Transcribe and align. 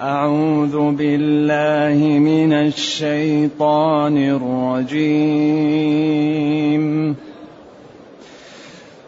أعوذ 0.00 0.90
بالله 0.90 2.18
من 2.18 2.52
الشيطان 2.52 4.16
الرجيم. 4.16 7.16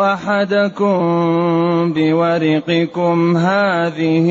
أحدكم 0.00 0.98
بورقكم 1.92 3.36
هذه 3.36 4.28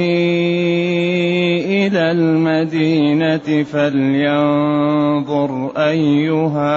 إلى 1.65 2.11
المدينة 2.11 3.63
فلينظر 3.63 5.51
أيها 5.77 6.70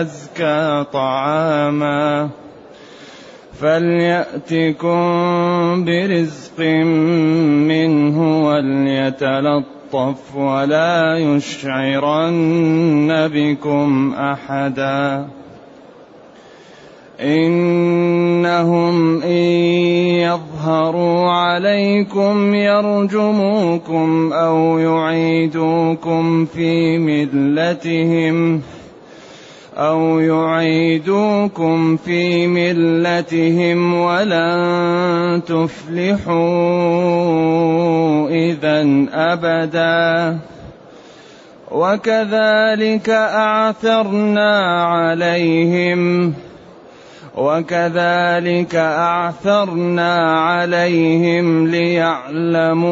أزكى 0.00 0.84
طعاما 0.92 2.28
فليأتكم 3.60 5.00
برزق 5.84 6.60
منه 7.70 8.46
وليتلطف 8.46 10.36
ولا 10.36 11.16
يشعرن 11.18 13.08
بكم 13.34 14.14
أحدا 14.14 15.26
إنهم 17.20 19.22
إن 19.22 19.42
يظهروا 20.24 21.30
عليكم 21.30 22.54
يرجموكم 22.54 24.32
أو 24.32 24.78
يعيدوكم 24.78 26.44
في 26.44 26.98
ملتهم 26.98 28.60
أو 29.76 30.20
يعيدوكم 30.20 31.96
في 31.96 32.46
ملتهم 32.46 33.94
ولن 33.94 35.42
تفلحوا 35.46 36.38
إذا 38.28 39.06
أبدا. 39.12 40.38
وكذلك 41.70 43.10
أعثرنا 43.10 44.84
عليهم 44.84 46.34
وكذلك 47.36 48.74
أعثرنا 48.74 50.40
عليهم 50.40 51.66
ليعلموا 51.66 52.90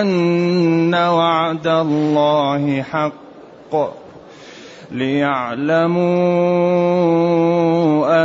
أن 0.00 0.94
وعد 0.94 1.66
الله 1.66 2.82
حق. 2.82 3.22
ليعلموا 4.92 6.02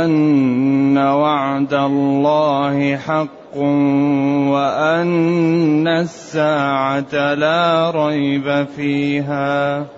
أن 0.04 0.98
وعد 0.98 1.74
الله 1.74 2.96
حق 2.96 3.56
وأن 4.52 5.88
الساعة 5.88 7.34
لا 7.34 7.90
ريب 7.90 8.66
فيها. 8.76 9.97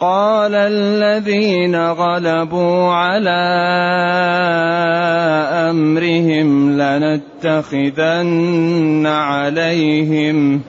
قال 0.00 0.54
الذين 0.54 1.76
غلبوا 1.76 2.92
على 2.92 3.44
أمرهم 5.70 6.78
لنتخذن 6.80 8.26
عليهم 9.06 10.60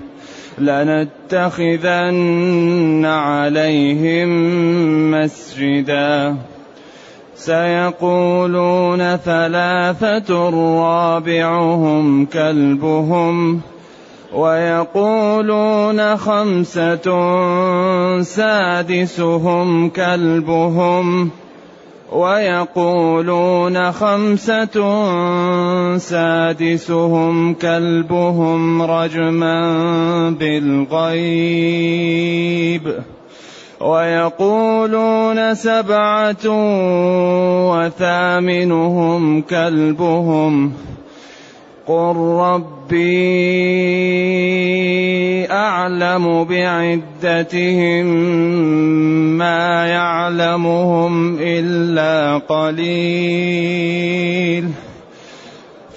لنتخذن 0.59 1.95
عليهم 3.05 4.29
مسجدا. 5.11 6.35
سيقولون 7.35 9.15
ثلاثة 9.17 10.49
رابعهم 10.79 12.25
كلبهم. 12.25 13.61
ويقولون 14.33 16.17
خمسة 16.17 17.07
سادسهم 18.21 19.89
كلبهم 19.89 21.29
ويقولون 22.11 23.91
خمسة 23.91 24.77
سادسهم 25.97 27.53
كلبهم 27.53 28.81
رجما 28.81 29.59
بالغيب 30.39 31.79
ويقولون 33.81 35.55
سبعة 35.55 36.45
وثامنهم 37.71 39.41
كلبهم 39.41 40.73
قل 41.89 42.15
ربي 42.15 42.99
أعلم 45.51 46.43
بعدتهم 46.43 48.05
ما 49.37 49.85
يعلمهم 49.87 51.37
إلا 51.39 52.37
قليل 52.37 53.89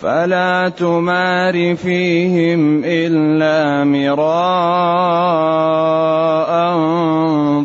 فلا 0.01 0.69
تمار 0.69 1.77
فيهم 1.77 2.83
إلا 2.85 3.85
مراء 3.85 5.13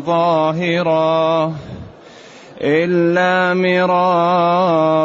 ظاهرا 0.06 1.52
إلا 2.60 3.54
مراء 3.54 4.98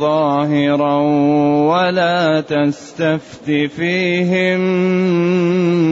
ظاهرا 0.00 0.96
ولا 1.72 2.40
تستفت 2.40 3.50
فيهم 3.76 4.60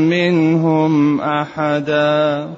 منهم 0.09 1.21
أحدا. 1.21 2.49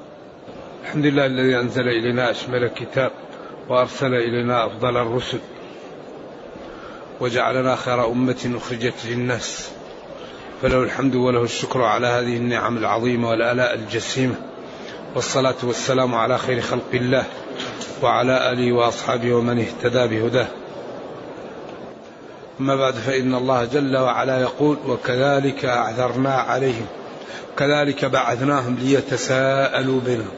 الحمد 0.84 1.06
لله 1.06 1.26
الذي 1.26 1.58
أنزل 1.58 1.88
إلينا 1.88 2.30
أشمل 2.30 2.64
الكتاب 2.64 3.10
وأرسل 3.68 4.14
إلينا 4.14 4.66
أفضل 4.66 4.96
الرسل 4.96 5.38
وجعلنا 7.20 7.76
خير 7.76 8.06
أمة 8.10 8.52
أخرجت 8.56 9.06
للناس. 9.10 9.70
فله 10.62 10.82
الحمد 10.82 11.14
وله 11.14 11.42
الشكر 11.42 11.82
على 11.82 12.06
هذه 12.06 12.36
النعم 12.36 12.76
العظيمة 12.76 13.28
والآلاء 13.28 13.74
الجسيمة. 13.74 14.34
والصلاة 15.14 15.54
والسلام 15.62 16.14
على 16.14 16.38
خير 16.38 16.60
خلق 16.60 16.90
الله 16.94 17.24
وعلى 18.02 18.52
آله 18.52 18.72
وأصحابه 18.72 19.34
ومن 19.34 19.58
اهتدى 19.58 20.06
بهداه. 20.06 20.46
أما 22.60 22.76
بعد 22.76 22.94
فإن 22.94 23.34
الله 23.34 23.64
جل 23.64 23.96
وعلا 23.96 24.40
يقول 24.40 24.78
وكذلك 24.88 25.64
أعثرنا 25.64 26.34
عليهم 26.34 26.86
كذلك 27.56 28.04
بعثناهم 28.04 28.76
ليتساءلوا 28.80 30.00
بينهم 30.00 30.34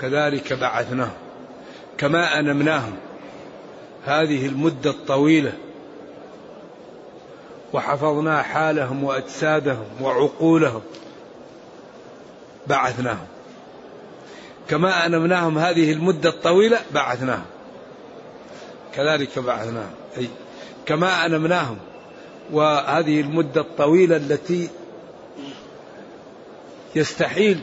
كذلك 0.00 0.52
بعثناهم 0.52 1.12
كما 1.98 2.38
أنمناهم. 2.38 2.92
هذه 4.04 4.46
المدة 4.46 4.90
الطويلة 4.90 5.52
وحفظنا 7.72 8.42
حالهم 8.42 9.04
وأجسادهم 9.04 9.86
وعقولهم 10.00 10.82
بعثناهم 12.66 13.26
كما 14.68 15.06
أنمناهم 15.06 15.58
هذه 15.58 15.92
المدة 15.92 16.28
الطويلة 16.28 16.78
بعثناهم 16.94 17.46
كذلك 18.94 19.38
بعثناهم. 19.38 19.94
أي 20.18 20.28
كما 20.86 21.26
أنمناهم. 21.26 21.78
وهذه 22.52 23.20
المدة 23.20 23.60
الطويلة 23.60 24.16
التي 24.16 24.68
يستحيل 26.94 27.60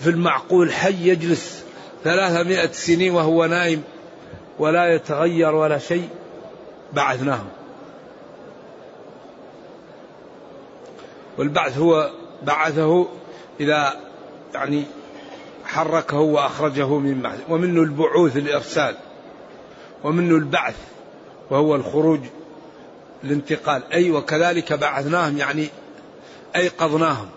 في 0.00 0.10
المعقول 0.10 0.72
حي 0.72 1.08
يجلس 1.08 1.64
ثلاثمائة 2.04 2.72
سنين 2.72 3.12
وهو 3.12 3.44
نائم 3.44 3.82
ولا 4.58 4.94
يتغير 4.94 5.54
ولا 5.54 5.78
شيء 5.78 6.08
بعثناهم. 6.92 7.48
والبعث 11.38 11.78
هو 11.78 12.10
بعثه 12.42 13.08
إذا 13.60 13.96
يعني 14.54 14.84
حركه 15.64 16.18
وأخرجه 16.18 16.98
من 16.98 17.22
بعث 17.22 17.40
ومنه 17.48 17.82
البعوث 17.82 18.36
الإرسال. 18.36 18.96
ومنه 20.04 20.36
البعث 20.36 20.76
وهو 21.50 21.74
الخروج 21.74 22.20
الانتقال. 23.24 23.82
أي 23.92 24.10
وكذلك 24.10 24.72
بعثناهم 24.72 25.38
يعني 25.38 25.68
أيقظناهم. 26.56 27.28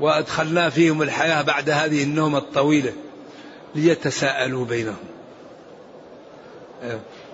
وأدخلنا 0.00 0.70
فيهم 0.70 1.02
الحياة 1.02 1.42
بعد 1.42 1.70
هذه 1.70 2.02
النومة 2.02 2.38
الطويلة 2.38 2.92
ليتساءلوا 3.74 4.64
بينهم. 4.64 4.96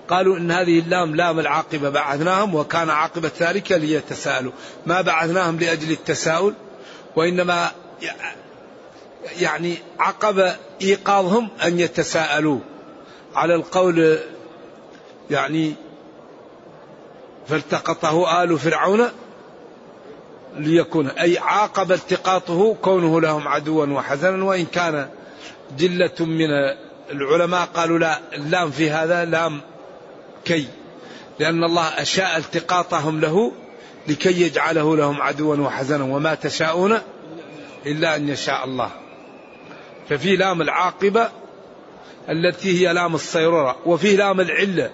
قالوا 0.08 0.36
إن 0.36 0.50
هذه 0.50 0.78
اللام 0.78 1.16
لام 1.16 1.40
العاقبة 1.40 1.90
بعثناهم 1.90 2.54
وكان 2.54 2.90
عاقبة 2.90 3.30
ذلك 3.40 3.72
ليتساءلوا. 3.72 4.52
ما 4.86 5.00
بعثناهم 5.00 5.58
لأجل 5.58 5.90
التساؤل 5.90 6.54
وإنما 7.16 7.70
يعني 9.40 9.76
عقب 9.98 10.52
إيقاظهم 10.82 11.48
أن 11.64 11.80
يتساءلوا. 11.80 12.58
على 13.34 13.54
القول 13.54 14.18
يعني 15.30 15.74
فالتقطه 17.48 18.42
آل 18.42 18.58
فرعون 18.58 19.08
ليكون 20.56 21.08
أي 21.08 21.38
عاقب 21.38 21.92
التقاطه 21.92 22.74
كونه 22.74 23.20
لهم 23.20 23.48
عدوا 23.48 23.86
وحزنا 23.86 24.44
وإن 24.44 24.64
كان 24.64 25.08
جلة 25.78 26.14
من 26.20 26.46
العلماء 27.10 27.64
قالوا 27.64 27.98
لا 27.98 28.18
اللام 28.32 28.70
في 28.70 28.90
هذا 28.90 29.24
لام 29.24 29.60
كي 30.44 30.66
لأن 31.38 31.64
الله 31.64 31.82
أشاء 31.82 32.36
التقاطهم 32.36 33.20
له 33.20 33.52
لكي 34.08 34.42
يجعله 34.42 34.96
لهم 34.96 35.22
عدوا 35.22 35.56
وحزنا 35.56 36.04
وما 36.04 36.34
تشاءون 36.34 36.98
إلا 37.86 38.16
أن 38.16 38.28
يشاء 38.28 38.64
الله. 38.64 38.90
ففي 40.08 40.36
لام 40.36 40.62
العاقبة 40.62 41.28
التي 42.28 42.80
هي 42.80 42.92
لام 42.92 43.14
الصيرورة 43.14 43.76
وفي 43.86 44.16
لام 44.16 44.40
العلة 44.40 44.90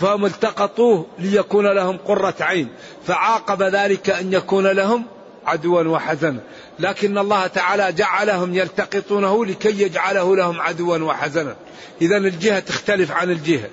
فهم 0.00 0.24
التقطوه 0.24 1.06
ليكون 1.18 1.66
لهم 1.66 1.96
قرة 1.96 2.34
عين. 2.40 2.68
فعاقب 3.06 3.62
ذلك 3.62 4.10
أن 4.10 4.32
يكون 4.32 4.66
لهم 4.66 5.04
عدوا 5.46 5.82
وحزنا. 5.82 6.40
لكن 6.78 7.18
الله 7.18 7.46
تعالى 7.46 7.92
جعلهم 7.92 8.54
يلتقطونه 8.54 9.44
لكي 9.44 9.82
يجعله 9.82 10.36
لهم 10.36 10.60
عدوا 10.60 10.98
وحزنا. 10.98 11.56
إذا 12.02 12.16
الجهة 12.16 12.60
تختلف 12.60 13.12
عن 13.12 13.30
الجهة. 13.30 13.68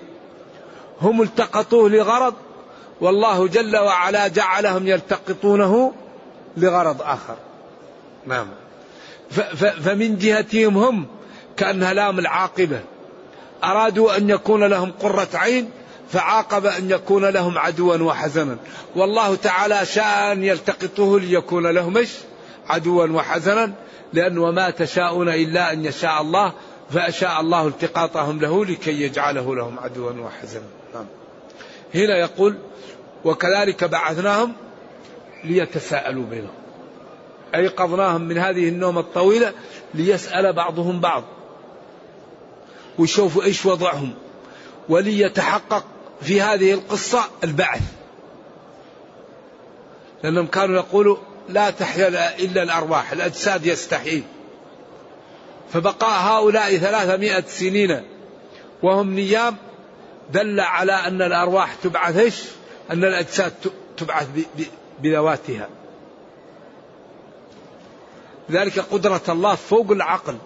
هم 1.02 1.22
التقطوه 1.22 1.90
لغرض 1.90 2.34
والله 3.02 3.48
جل 3.48 3.78
وعلا 3.78 4.28
جعلهم 4.28 4.88
يلتقطونه 4.88 5.94
لغرض 6.58 7.02
آخر. 7.02 7.36
نعم. 8.26 8.48
فمن 9.84 10.18
جهتهم 10.18 10.78
هم 10.78 11.08
كأنها 11.58 11.94
لام 11.94 12.20
العاقبة. 12.20 12.82
أرادوا 13.64 14.18
أن 14.18 14.30
يكون 14.30 14.64
لهم 14.64 14.92
قرة 14.92 15.28
عين 15.34 15.70
فعاقب 16.12 16.66
أن 16.66 16.90
يكون 16.92 17.26
لهم 17.26 17.58
عدوا 17.58 17.96
وحزنا. 17.96 18.58
والله 18.96 19.36
تعالى 19.36 19.86
شاء 19.86 20.32
أن 20.32 20.44
يلتقطه 20.44 21.20
ليكون 21.20 21.68
لهم 21.68 22.06
عدوا 22.68 23.06
وحزنا. 23.06 23.74
لأن 24.14 24.38
وما 24.38 24.70
تشاءون 24.70 25.30
إلا 25.30 25.74
أن 25.74 25.86
يشاء 25.86 26.22
الله 26.22 26.54
فأشاء 26.90 27.42
الله 27.42 27.68
التقاطهم 27.68 28.40
له 28.40 28.66
لكي 28.66 29.02
يجعله 29.02 29.56
لهم 29.56 29.80
عدوا 29.80 30.12
وحزنا. 30.12 30.64
نعم. 30.94 31.06
هنا 31.96 32.18
يقول 32.18 32.58
وكذلك 33.26 33.84
بعثناهم 33.84 34.54
ليتساءلوا 35.44 36.26
بينهم. 36.26 36.54
أيقظناهم 37.56 38.22
من 38.22 38.38
هذه 38.38 38.70
النوم 38.70 38.98
الطويلة 38.98 39.54
ليسأل 39.94 40.54
بعضهم 40.54 41.00
بعض. 41.00 41.24
ويشوفوا 43.00 43.44
إيش 43.44 43.66
وضعهم. 43.66 44.14
وليتحقق 44.90 45.86
في 46.22 46.42
هذه 46.42 46.74
القصة 46.74 47.24
البعث. 47.44 47.82
لأنهم 50.24 50.48
كانوا 50.48 50.76
يقولوا 50.76 51.18
لا 51.50 51.70
تحيا 51.70 52.38
إلا 52.40 52.64
الأرواح 52.64 53.12
الأجساد 53.12 53.66
يستحيل 53.66 54.24
فبقاء 55.74 56.22
هؤلاء 56.22 56.78
ثلاثمائة 56.78 57.44
سنين 57.48 58.04
وهم 58.84 59.14
نيام 59.14 59.56
دل 60.34 60.60
على 60.60 60.92
أن 60.92 61.22
الأرواح 61.22 61.76
تبعث 61.76 62.18
إيش؟ 62.18 62.44
أن 62.92 63.04
الأجساد 63.04 63.54
تبعث 63.98 64.28
بذواتها. 65.00 65.70
ذلك 68.52 68.80
قدرة 68.80 69.22
الله 69.30 69.56
فوق 69.56 69.92
العقل. 69.92 70.38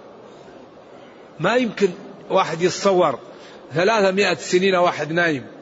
ما 1.39 1.55
يمكن 1.55 1.89
واحد 2.29 2.61
يتصور 2.61 3.19
ثلاثمائة 3.73 4.35
سنين 4.35 4.75
واحد 4.75 5.11
نايم. 5.11 5.52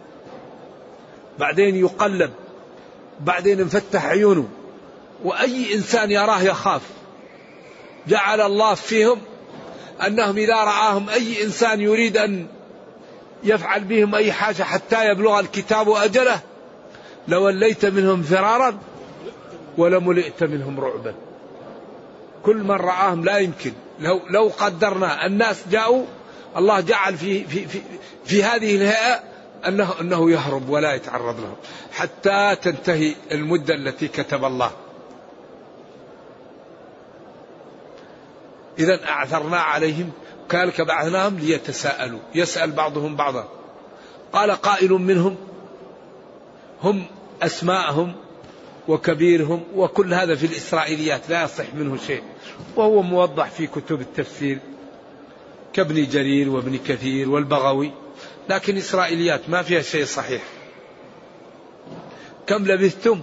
بعدين 1.39 1.75
يقلب 1.75 2.31
بعدين 3.19 3.59
انفتح 3.59 4.05
عيونه. 4.05 4.47
وأي 5.23 5.75
إنسان 5.75 6.11
يراه 6.11 6.41
يخاف. 6.41 6.81
جعل 8.07 8.41
الله 8.41 8.73
فيهم 8.73 9.21
أنهم 10.07 10.37
إذا 10.37 10.55
رآهم 10.55 11.09
أي 11.09 11.43
إنسان 11.43 11.81
يريد 11.81 12.17
أن 12.17 12.47
يفعل 13.43 13.83
بهم 13.83 14.15
أي 14.15 14.31
حاجة 14.31 14.63
حتى 14.63 15.05
يبلغ 15.05 15.39
الكتاب 15.39 15.89
أجله 15.89 16.39
لوليت 17.27 17.85
منهم 17.85 18.23
فرارا 18.23 18.77
ولملئت 19.77 20.43
منهم 20.43 20.79
رعبا. 20.79 21.15
كل 22.43 22.57
من 22.57 22.71
رآهم 22.71 23.25
لا 23.25 23.37
يمكن. 23.37 23.71
لو 23.99 24.21
لو 24.29 24.51
قدرنا 24.59 25.25
الناس 25.25 25.63
جاءوا 25.71 26.05
الله 26.57 26.79
جعل 26.79 27.17
في 27.17 27.43
في 27.43 27.67
في, 27.67 27.81
في 28.25 28.43
هذه 28.43 28.75
الهيئة 28.75 29.30
أنه 29.67 30.01
أنه 30.01 30.31
يهرب 30.31 30.69
ولا 30.69 30.93
يتعرض 30.93 31.39
لهم 31.39 31.55
حتى 31.91 32.55
تنتهي 32.61 33.15
المدة 33.31 33.75
التي 33.75 34.07
كتب 34.07 34.45
الله. 34.45 34.71
إذا 38.79 39.09
أعثرنا 39.09 39.57
عليهم 39.57 40.11
كذلك 40.49 40.81
بعثناهم 40.81 41.39
ليتساءلوا. 41.39 42.19
يسأل 42.35 42.71
بعضهم 42.71 43.15
بعضا. 43.15 43.49
قال 44.33 44.51
قائل 44.51 44.91
منهم 44.91 45.35
هم 46.83 47.05
أسماءهم 47.41 48.15
وكبيرهم 48.87 49.63
وكل 49.75 50.13
هذا 50.13 50.35
في 50.35 50.45
الإسرائيليات 50.45 51.29
لا 51.29 51.43
يصح 51.43 51.73
منه 51.73 51.97
شيء. 51.97 52.23
وهو 52.75 53.01
موضح 53.01 53.49
في 53.49 53.67
كتب 53.67 54.01
التفسير 54.01 54.59
كابن 55.73 56.07
جرير 56.07 56.49
وابن 56.49 56.77
كثير 56.77 57.29
والبغوي. 57.29 57.91
لكن 58.51 58.77
إسرائيليات 58.77 59.49
ما 59.49 59.61
فيها 59.61 59.81
شيء 59.81 60.05
صحيح. 60.05 60.43
كم 62.47 62.65
لبثتم؟ 62.65 63.21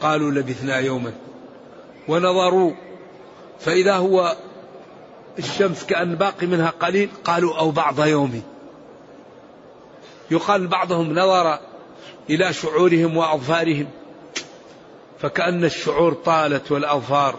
قالوا 0.00 0.30
لبثنا 0.30 0.78
يوما. 0.78 1.12
ونظروا. 2.08 2.72
فإذا 3.60 3.94
هو 3.94 4.36
الشمس 5.38 5.84
كأن 5.84 6.14
باقي 6.14 6.46
منها 6.46 6.70
قليل 6.70 7.10
قالوا 7.24 7.58
أو 7.58 7.70
بعض 7.70 8.06
يوم. 8.06 8.42
يقال 10.30 10.66
بعضهم 10.66 11.12
نظر 11.12 11.58
إلى 12.30 12.52
شعورهم 12.52 13.16
وأظفارهم. 13.16 13.86
فكأن 15.20 15.64
الشعور 15.64 16.12
طالت 16.12 16.72
والأظفار. 16.72 17.38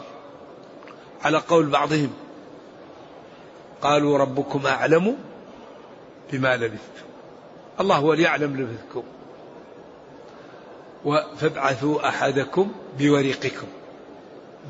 على 1.21 1.37
قول 1.37 1.65
بعضهم. 1.65 2.13
قالوا 3.81 4.17
ربكم 4.17 4.67
أعلم. 4.67 5.32
بما 6.31 6.57
لبثتم 6.57 7.05
الله 7.79 7.95
هو 7.95 8.13
اللي 8.13 8.23
يعلم 8.23 8.57
لبثكم 8.61 9.03
فابعثوا 11.37 12.07
أحدكم 12.07 12.71
بورقكم. 12.99 13.67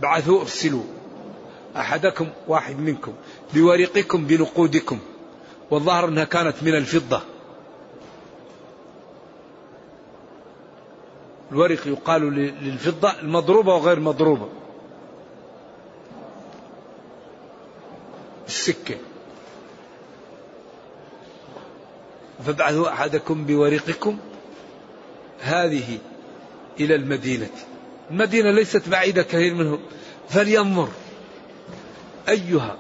بعثوا 0.02 0.42
أرسلوا. 0.42 0.84
أحدكم 1.78 2.28
واحد 2.48 2.80
منكم 2.80 3.14
بورقكم 3.54 4.26
بنقودكم. 4.26 5.00
والظاهر 5.72 6.08
أنها 6.08 6.24
كانت 6.24 6.56
من 6.62 6.76
الفضة. 6.76 7.22
الورق 11.52 11.88
يقال 11.88 12.22
للفضة 12.62 13.20
المضروبة 13.20 13.76
وغير 13.76 14.00
مضروبة. 14.00 14.50
السكة. 18.48 18.96
فابعثوا 22.46 22.90
أحدكم 22.90 23.46
بورقكم 23.46 24.18
هذه 25.42 25.98
إلى 26.80 26.96
المدينة. 26.96 27.50
المدينة 28.12 28.52
ليست 28.52 28.90
بعيدة 28.90 29.24
كثير 29.24 29.54
منهم. 29.54 29.80
فلينظر. 30.30 30.90
أيها 32.30 32.78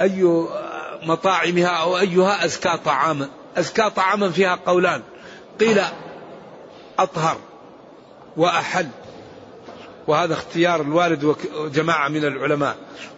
أي 0.00 0.46
مطاعمها 1.02 1.66
أو 1.66 1.98
أيها 1.98 2.44
أزكى 2.44 2.78
طعاما. 2.84 3.28
أزكى 3.56 3.90
طعاما 3.90 4.30
فيها 4.30 4.58
قولان. 4.66 5.02
قيل 5.60 5.82
أطهر 6.98 7.36
وأحل. 8.36 8.88
وهذا 10.06 10.34
اختيار 10.34 10.80
الوالد 10.80 11.24
وجماعة 11.54 12.08
من 12.08 12.24
العلماء. 12.24 12.76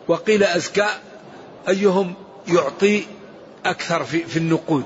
وقيل 0.09 0.43
أزكى 0.45 0.87
أيهم 1.69 2.15
يعطي 2.49 3.05
أكثر 3.71 4.05
في, 4.05 4.23
في 4.23 4.37
النقود. 4.37 4.85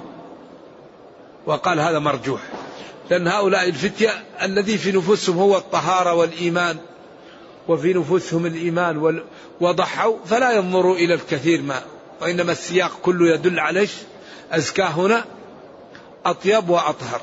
وقال 1.47 1.81
هذا 1.81 1.99
مرجوح. 1.99 2.41
لأن 3.11 3.29
هؤلاء 3.29 3.69
الفتية 3.69 4.11
الذي 4.43 4.79
في 4.79 4.93
نفوسهم 4.93 5.39
هو 5.39 5.57
الطهارة 5.57 6.15
والإيمان 6.15 6.77
وفي 7.69 7.93
نفوسهم 7.93 8.47
الإيمان 8.47 9.23
وضحوا 9.61 10.17
فلا 10.27 10.53
ينظروا 10.53 10.97
إلى 10.97 11.15
الكثير 11.15 11.63
ما. 11.63 11.83
وإنما 12.21 12.53
السياق 12.53 13.01
كله 13.03 13.35
يدل 13.35 13.61
على 13.61 13.89
أزكى 14.53 14.83
هنا 14.83 15.25
أطيب 16.25 16.69
وأطهر. 16.69 17.21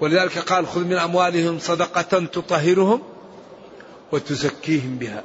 ولذلك 0.00 0.38
قال 0.38 0.66
خذ 0.66 0.84
من 0.84 0.96
أموالهم 0.96 1.58
صدقة 1.58 2.26
تطهرهم 2.26 3.02
وتزكيهم 4.12 4.98
بها. 4.98 5.22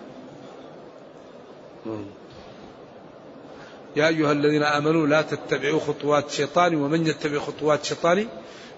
يا 3.98 4.08
أيها 4.08 4.32
الذين 4.32 4.64
آمنوا 4.64 5.08
لا 5.08 5.22
تتبعوا 5.22 5.80
خطوات 5.80 6.26
الشيطان 6.30 6.76
ومن 6.76 7.08
يتبع 7.08 7.40
خطوات 7.40 7.82
الشيطان 7.82 8.28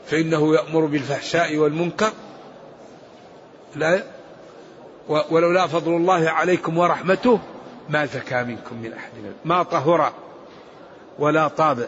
فإنه 0.08 0.56
يأمر 0.56 0.86
بالفحشاء 0.86 1.58
والمنكر. 1.58 2.12
لا؟ 3.76 4.04
ولولا 5.08 5.68
فضل 5.68 5.92
الله 5.92 6.30
عليكم 6.30 6.78
ورحمته 6.78 7.40
ما 7.90 8.06
زكى 8.06 8.44
منكم 8.44 8.76
من 8.76 8.94
أحد. 8.94 9.12
ما 9.46 9.64
طهر 9.64 10.14
ولا 11.20 11.48
طاب. 11.48 11.88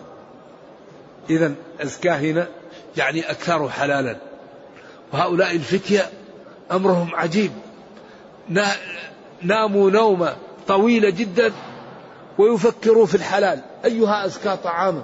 إذا 1.29 1.53
أزكى 1.81 2.09
هنا 2.09 2.47
يعني 2.97 3.31
أكثر 3.31 3.69
حلالا. 3.69 4.17
وهؤلاء 5.13 5.55
الفتية 5.55 6.09
أمرهم 6.71 7.15
عجيب. 7.15 7.51
ناموا 9.41 9.91
نومة 9.91 10.35
طويلة 10.67 11.09
جدا 11.09 11.53
ويفكروا 12.41 13.05
في 13.05 13.15
الحلال. 13.15 13.61
أيها 13.85 14.25
أزكى 14.25 14.57
طعاما. 14.63 15.03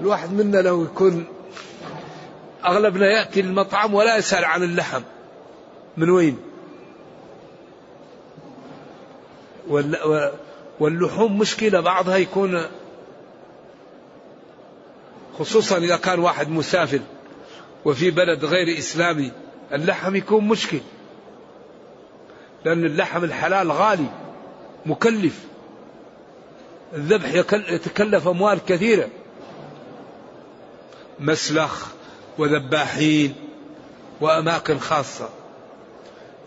الواحد 0.00 0.32
منا 0.32 0.58
لو 0.58 0.84
يكون 0.84 1.24
أغلبنا 2.64 3.06
يأتي 3.06 3.40
المطعم 3.40 3.94
ولا 3.94 4.16
يسأل 4.16 4.44
عن 4.44 4.62
اللحم. 4.62 5.02
من 5.96 6.10
وين؟ 6.10 6.38
واللحوم 10.80 11.38
مشكلة. 11.38 11.80
بعضها 11.80 12.16
يكون 12.16 12.62
خصوصا 15.38 15.78
إذا 15.78 15.96
كان 15.96 16.18
واحد 16.18 16.48
مسافر 16.48 17.00
وفي 17.84 18.10
بلد 18.10 18.44
غير 18.44 18.78
إسلامي 18.78 19.32
اللحم 19.72 20.16
يكون 20.16 20.48
مشكل. 20.48 20.80
لأن 22.64 22.84
اللحم 22.84 23.24
الحلال 23.24 23.72
غالي 23.72 24.06
مكلف. 24.86 25.47
الذبح 26.94 27.34
يتكلف 27.52 28.28
أموال 28.28 28.58
كثيرة. 28.66 29.08
مسلخ 31.20 31.86
وذباحين 32.38 33.34
وأماكن 34.20 34.78
خاصة. 34.78 35.28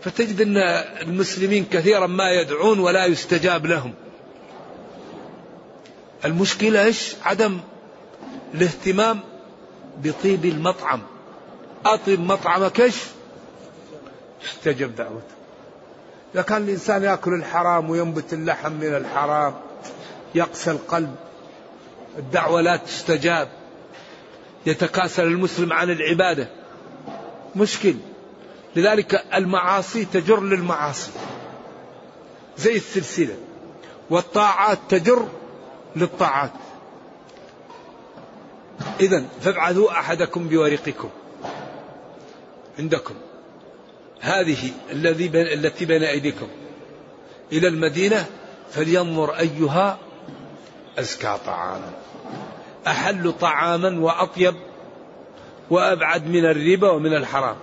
فتجد 0.02 0.40
أن 0.40 0.56
المسلمين 1.02 1.66
كثيرا 1.70 2.06
ما 2.06 2.30
يدعون 2.30 2.78
ولا 2.78 3.06
يستجاب 3.06 3.66
لهم. 3.66 3.94
المشكلة 6.24 6.84
إيش؟ 6.84 7.14
عدم 7.22 7.60
الاهتمام 8.54 9.20
بطيب 9.98 10.44
المطعم. 10.44 11.02
أطيب 11.86 12.20
مطعمك 12.20 12.80
إيش؟ 12.80 12.96
استجب 14.44 14.96
دعوته. 14.96 15.34
إذا 16.34 16.42
كان 16.42 16.62
الإنسان 16.62 17.02
يأكل 17.02 17.34
الحرام 17.34 17.90
وينبت 17.90 18.32
اللحم 18.32 18.72
من 18.72 18.94
الحرام 18.94 19.54
يقسى 20.34 20.70
القلب. 20.70 21.14
الدعوة 22.18 22.60
لا 22.60 22.76
تستجاب. 22.76 23.48
يتكاسل 24.66 25.22
المسلم 25.22 25.72
عن 25.72 25.90
العبادة. 25.90 26.48
مشكل. 27.56 27.94
لذلك 28.76 29.24
المعاصي 29.34 30.04
تجر 30.04 30.40
للمعاصي. 30.40 31.10
زي 32.58 32.76
السلسلة. 32.76 33.36
والطاعات 34.10 34.78
تجر 34.88 35.28
للطاعات. 35.96 36.52
إذا 39.00 39.24
فابعثوا 39.40 39.90
أحدكم 39.90 40.48
بورقكم. 40.48 41.08
عندكم. 42.78 43.14
هذه 44.20 44.70
الذي 44.90 45.26
التي 45.26 45.84
بين 45.84 46.02
أيديكم. 46.02 46.48
إلى 47.52 47.68
المدينة 47.68 48.26
فلينظر 48.70 49.38
أيها 49.38 49.98
أزكى 50.98 51.38
طعاما. 51.46 51.92
أحل 52.86 53.32
طعاما 53.32 54.00
وأطيب 54.00 54.54
وأبعد 55.70 56.26
من 56.26 56.44
الربا 56.44 56.90
ومن 56.90 57.14
الحرام. 57.14 57.56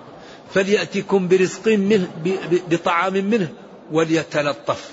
فليأتكم 0.53 1.27
برزق 1.27 1.67
منه 1.67 2.09
بطعام 2.71 3.13
منه 3.13 3.49
وليتلطف. 3.91 4.91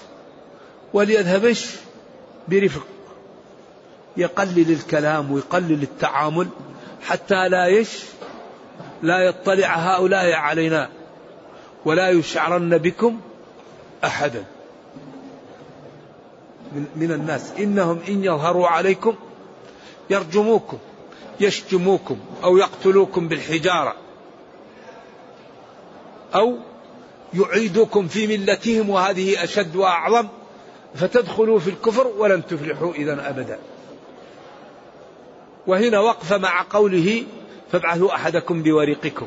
وليذهب 0.93 1.57
برفق. 2.49 2.87
يقلل 4.17 4.73
الكلام 4.73 5.33
ويقلل 5.33 5.83
التعامل 5.83 6.49
حتى 7.03 7.49
لا 7.49 7.67
يش 7.67 8.05
لا 9.03 9.19
يطلع 9.19 9.75
هؤلاء 9.75 10.33
علينا. 10.33 10.89
ولا 11.85 12.11
يشعرن 12.11 12.79
بكم 12.79 13.21
أحدا. 14.05 14.45
من 16.97 17.13
الناس. 17.13 17.53
إنهم 17.59 18.01
إن 18.09 18.25
يظهروا 18.25 18.67
عليكم 18.67 19.15
يرجموكم 20.11 20.79
يشتموكم 21.41 22.19
أو 22.45 22.57
يقتلوكم 22.57 23.29
بالحجارة 23.29 23.95
أو 26.35 26.59
يعيدوكم 27.35 28.09
في 28.09 28.27
ملتهم 28.27 28.91
وهذه 28.91 29.45
أشد 29.45 29.77
وأعظم 29.77 30.29
فتدخلوا 30.95 31.59
في 31.59 31.71
الكفر 31.71 32.07
ولن 32.07 32.47
تفلحوا 32.47 32.93
إذا 32.95 33.29
أبدا. 33.29 33.59
وهنا 35.67 36.01
وقف 36.01 36.33
مع 36.33 36.65
قوله 36.71 37.25
فابعثوا 37.73 38.15
أحدكم 38.15 38.63
بورقكم 38.63 39.27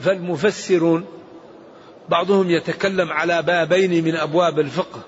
فالمفسرون 0.00 1.04
بعضهم 2.08 2.50
يتكلم 2.50 3.12
على 3.12 3.42
بابين 3.42 4.04
من 4.04 4.16
أبواب 4.16 4.58
الفقه. 4.58 5.00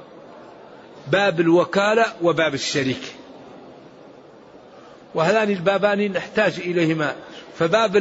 باب 1.12 1.40
الوكالة 1.40 2.04
وباب 2.22 2.54
الشريك. 2.54 3.14
وهذان 5.14 5.50
البابان 5.50 6.12
نحتاج 6.12 6.58
إليهما. 6.58 7.16
فباب 7.58 7.96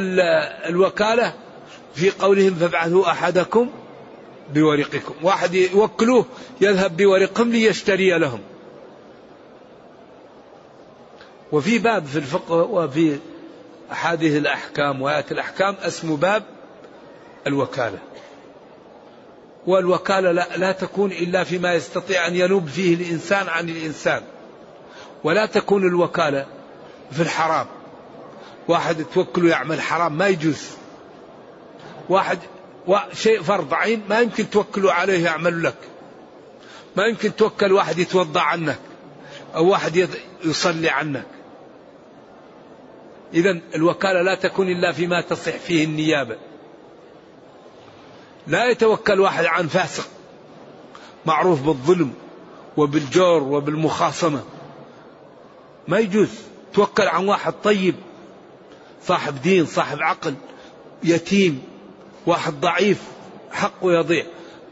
الوكالة 0.68 1.34
في 1.94 2.10
قولهم 2.10 2.54
فابعثوا 2.54 3.10
أحدكم 3.10 3.70
بورقكم. 4.54 5.14
واحد 5.22 5.54
يوكلوه 5.54 6.26
يذهب 6.60 6.96
بورقهم 6.96 7.50
ليشتري 7.50 8.18
لهم. 8.18 8.40
وفي 11.52 11.78
باب 11.78 12.04
في 12.06 12.16
الفقه 12.16 12.54
وفي 12.54 13.18
أحاديث 13.92 14.36
الأحكام 14.36 15.02
وآيات 15.02 15.32
الأحكام 15.32 15.76
اسمه 15.80 16.16
باب 16.16 16.42
الوكالة. 17.46 17.98
والوكالة 19.68 20.32
لا, 20.32 20.56
لا 20.56 20.72
تكون 20.72 21.12
إلا 21.12 21.44
فيما 21.44 21.74
يستطيع 21.74 22.26
أن 22.26 22.34
ينوب 22.34 22.68
فيه 22.68 22.94
الإنسان 22.94 23.48
عن 23.48 23.68
الإنسان. 23.68 24.22
ولا 25.24 25.46
تكون 25.46 25.86
الوكالة 25.86 26.46
في 27.10 27.22
الحرام. 27.22 27.66
واحد 28.68 29.04
توكله 29.14 29.50
يعمل 29.50 29.80
حرام 29.80 30.18
ما 30.18 30.26
يجوز. 30.28 30.70
واحد 32.08 32.38
شيء 33.12 33.42
فرض 33.42 33.74
عين 33.74 34.02
ما 34.08 34.20
يمكن 34.20 34.50
توكله 34.50 34.92
عليه 34.92 35.24
يعمل 35.24 35.62
لك. 35.62 35.76
ما 36.96 37.04
يمكن 37.04 37.36
توكل 37.36 37.72
واحد 37.72 37.98
يتوضأ 37.98 38.40
عنك 38.40 38.78
أو 39.54 39.68
واحد 39.68 40.08
يصلي 40.44 40.88
عنك. 40.88 41.26
إذا 43.34 43.60
الوكالة 43.74 44.22
لا 44.22 44.34
تكون 44.34 44.68
إلا 44.68 44.92
فيما 44.92 45.20
تصح 45.20 45.56
فيه 45.56 45.84
النيابة. 45.84 46.36
لا 48.48 48.70
يتوكل 48.70 49.20
واحد 49.20 49.44
عن 49.44 49.66
فاسق. 49.66 50.08
معروف 51.26 51.62
بالظلم 51.62 52.12
وبالجور 52.76 53.42
وبالمخاصمة. 53.42 54.42
ما 55.88 55.98
يجوز. 55.98 56.28
توكل 56.74 57.02
عن 57.02 57.28
واحد 57.28 57.54
طيب 57.64 57.94
صاحب 59.02 59.42
دين 59.42 59.66
صاحب 59.66 60.02
عقل 60.02 60.34
يتيم 61.04 61.62
واحد 62.26 62.60
ضعيف 62.60 63.02
حقه 63.52 63.92
يضيع. 63.92 64.24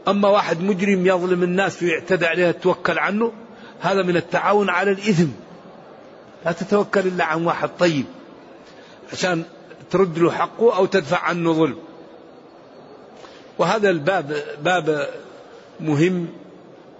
أما 0.07 0.29
واحد 0.29 0.61
مجرم 0.61 1.07
يظلم 1.07 1.43
الناس 1.43 1.83
ويعتدى 1.83 2.25
عليها 2.25 2.51
توكل 2.51 2.99
عنه 2.99 3.31
هذا 3.79 4.03
من 4.03 4.17
التعاون 4.17 4.69
على 4.69 4.91
الإثم. 4.91 5.27
لا 6.45 6.51
تتوكل 6.51 6.99
إلا 6.99 7.25
عن 7.25 7.45
واحد 7.45 7.69
طيب. 7.79 8.05
عشان 9.11 9.43
ترد 9.91 10.19
له 10.19 10.31
حقه 10.31 10.77
أو 10.77 10.85
تدفع 10.85 11.19
عنه 11.19 11.53
ظلم. 11.53 11.77
وهذا 13.59 13.89
الباب 13.89 14.43
باب 14.63 15.09
مهم 15.79 16.27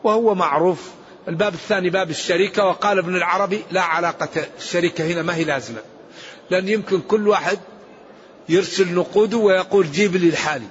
وهو 0.03 0.35
معروف. 0.35 0.91
الباب 1.27 1.53
الثاني 1.53 1.89
باب 1.89 2.09
الشركة 2.09 2.65
وقال 2.65 2.97
ابن 2.97 3.15
العربي 3.15 3.63
لا 3.71 3.81
علاقة 3.81 4.45
الشركة 4.57 5.05
هنا 5.07 5.21
ما 5.21 5.35
هي 5.35 5.43
لازمة 5.43 5.79
لأن 6.49 6.69
يمكن 6.69 7.01
كل 7.01 7.27
واحد 7.27 7.59
يرسل 8.49 8.93
نقوده 8.93 9.37
ويقول 9.37 9.91
جيب 9.91 10.15
لي 10.15 10.29
الحالي. 10.29 10.67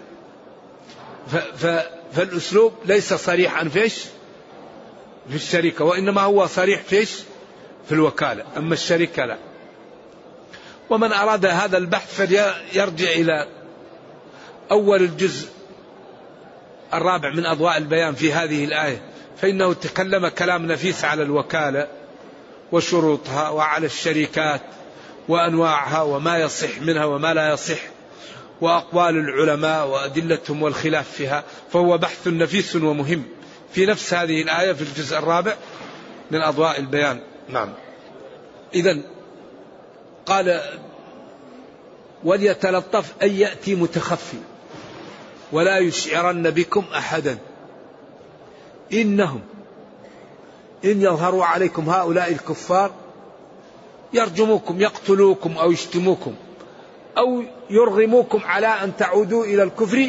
فالأسلوب 2.12 2.73
ليس 2.85 3.14
صريحا 3.14 3.69
فيش 3.69 3.95
في 5.28 5.35
الشركة 5.35 5.85
وإنما 5.85 6.23
هو 6.23 6.47
صريح 6.47 6.83
فيش 6.83 7.11
في 7.88 7.93
الوكالة. 7.93 8.45
أما 8.57 8.75
الشركة 8.75 9.25
لا. 9.25 9.38
ومن 10.90 11.12
أراد 11.12 11.47
هذا 11.47 11.78
البحث 11.78 12.14
فليرجع 12.14 13.11
إلى 13.11 13.49
أول 14.71 15.02
الجزء 15.02 15.55
الرابع 16.95 17.31
من 17.31 17.47
أضواء 17.47 17.76
البيان 17.76 18.14
في 18.14 18.33
هذه 18.33 18.64
الآية 18.64 19.02
فإنه 19.37 19.73
تكلم 19.73 20.28
كلام 20.28 20.66
نفيس 20.66 21.05
على 21.05 21.23
الوكالة 21.23 21.88
وشروطها 22.73 23.49
وعلى 23.49 23.87
الشركات 23.87 24.61
وأنواعها 25.28 26.02
وما 26.02 26.38
يصح 26.38 26.81
منها 26.81 27.05
وما 27.05 27.35
لا 27.35 27.52
يصح 27.52 27.78
وأقوال 28.61 29.16
العلماء 29.16 29.87
وأدلتهم 29.87 30.62
والخلاف 30.62 31.11
فيها 31.11 31.45
فهو 31.73 31.99
بحث 31.99 32.28
نفيس 32.28 32.76
ومهم. 32.76 33.25
في 33.73 33.87
نفس 33.87 34.14
هذه 34.14 34.43
الآية 34.43 34.73
في 34.73 34.83
الجزء 34.83 35.19
الرابع 35.19 35.55
من 36.31 36.43
أضواء 36.43 36.81
البيان. 36.81 37.21
نعم. 37.49 37.73
إذا 38.75 38.99
قال 40.26 40.61
وليتلطف 42.25 43.12
أن 43.23 43.31
يأتي 43.31 43.75
متخفي. 43.75 44.37
ولا 45.52 45.78
يشعرن 45.78 46.50
بكم 46.50 46.84
أحدا. 46.94 47.38
إنهم 48.92 49.40
إن 50.84 51.02
يظهروا 51.02 51.44
عليكم 51.44 51.90
هؤلاء 51.90 52.32
الكفار 52.32 52.90
يرجموكم 54.12 54.80
يقتلوكم 54.80 55.58
أو 55.58 55.72
يشتموكم 55.72 56.34
أو 57.18 57.42
يرغموكم 57.70 58.40
على 58.44 58.66
أن 58.66 58.96
تعودوا 58.96 59.44
إلى 59.44 59.62
الكفر 59.62 60.08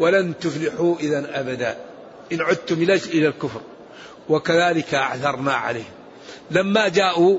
ولن 0.00 0.38
تفلحوا 0.38 0.96
إذا 1.00 1.40
أبدا. 1.40 1.76
إن 2.32 2.40
عدتم 2.40 2.82
إلى 2.82 3.28
الكفر. 3.28 3.60
وكذلك 4.28 4.94
أعذرنا 4.94 5.52
عليهم. 5.52 5.96
لما 6.50 6.88
جاءوا 6.88 7.38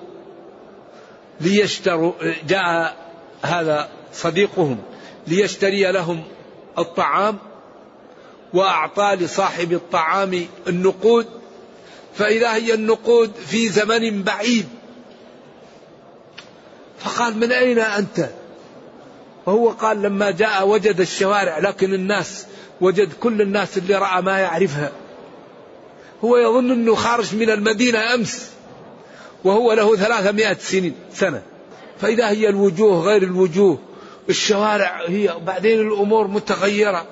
ليشتروا 1.42 2.14
جاء 2.48 2.96
هذا 3.42 3.90
صديقهم 4.14 4.78
ليشتري 5.28 5.92
لهم 5.92 6.24
الطعام 6.78 7.38
وأعطى 8.54 9.16
لصاحب 9.20 9.74
الطعام 9.74 10.46
النقود 10.68 11.26
فإذا 12.16 12.54
هي 12.54 12.74
النقود 12.74 13.32
في 13.48 13.70
زمن 13.70 14.24
بعيد. 14.24 14.68
فقال 17.00 17.38
من 17.38 17.52
أين 17.52 17.80
أنت؟ 17.80 18.30
وهو 19.46 19.70
قال 19.70 20.02
لما 20.02 20.32
جاء 20.32 20.68
وجد 20.68 21.02
الشوارع 21.02 21.60
لكن 21.60 21.94
الناس 21.94 22.46
وجد 22.82 23.14
كل 23.14 23.42
الناس 23.42 23.78
اللي 23.78 23.96
رأى 23.96 24.22
ما 24.22 24.40
يعرفها. 24.40 24.92
هو 26.24 26.38
يظن 26.38 26.72
أنه 26.72 26.96
خارج 26.96 27.36
من 27.36 27.50
المدينة 27.50 28.14
أمس 28.14 28.50
وهو 29.44 29.74
له 29.74 29.96
ثلاثمائة 29.96 30.58
سنين 30.60 30.96
سنة. 31.14 31.42
فإذا 32.02 32.30
هي 32.30 32.50
الوجوه 32.50 33.02
غير 33.02 33.24
الوجوه 33.24 33.80
الشوارع 34.30 35.02
هي 35.08 35.36
بعدين 35.46 35.80
الأمور 35.80 36.28
متغيرة 36.28 37.06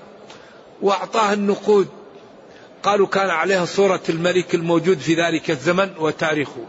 وأعطاه 0.81 1.33
النقود. 1.33 1.87
قالوا 2.83 3.07
كان 3.07 3.29
عليها 3.29 3.65
صورة 3.65 4.01
الملك 4.09 4.55
الموجود 4.55 4.97
في 4.97 5.13
ذلك 5.13 5.51
الزمن 5.51 5.93
وتاريخه. 5.99 6.65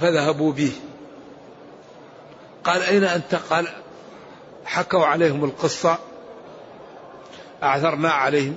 فذهبوا 0.00 0.52
به. 0.52 0.72
قال 2.64 2.82
أين 2.82 3.04
أنت؟ 3.04 3.34
قال 3.34 3.68
حكوا 4.64 5.06
عليهم 5.06 5.44
القصة. 5.44 5.98
أعثرنا 7.62 8.10
عليهم 8.10 8.56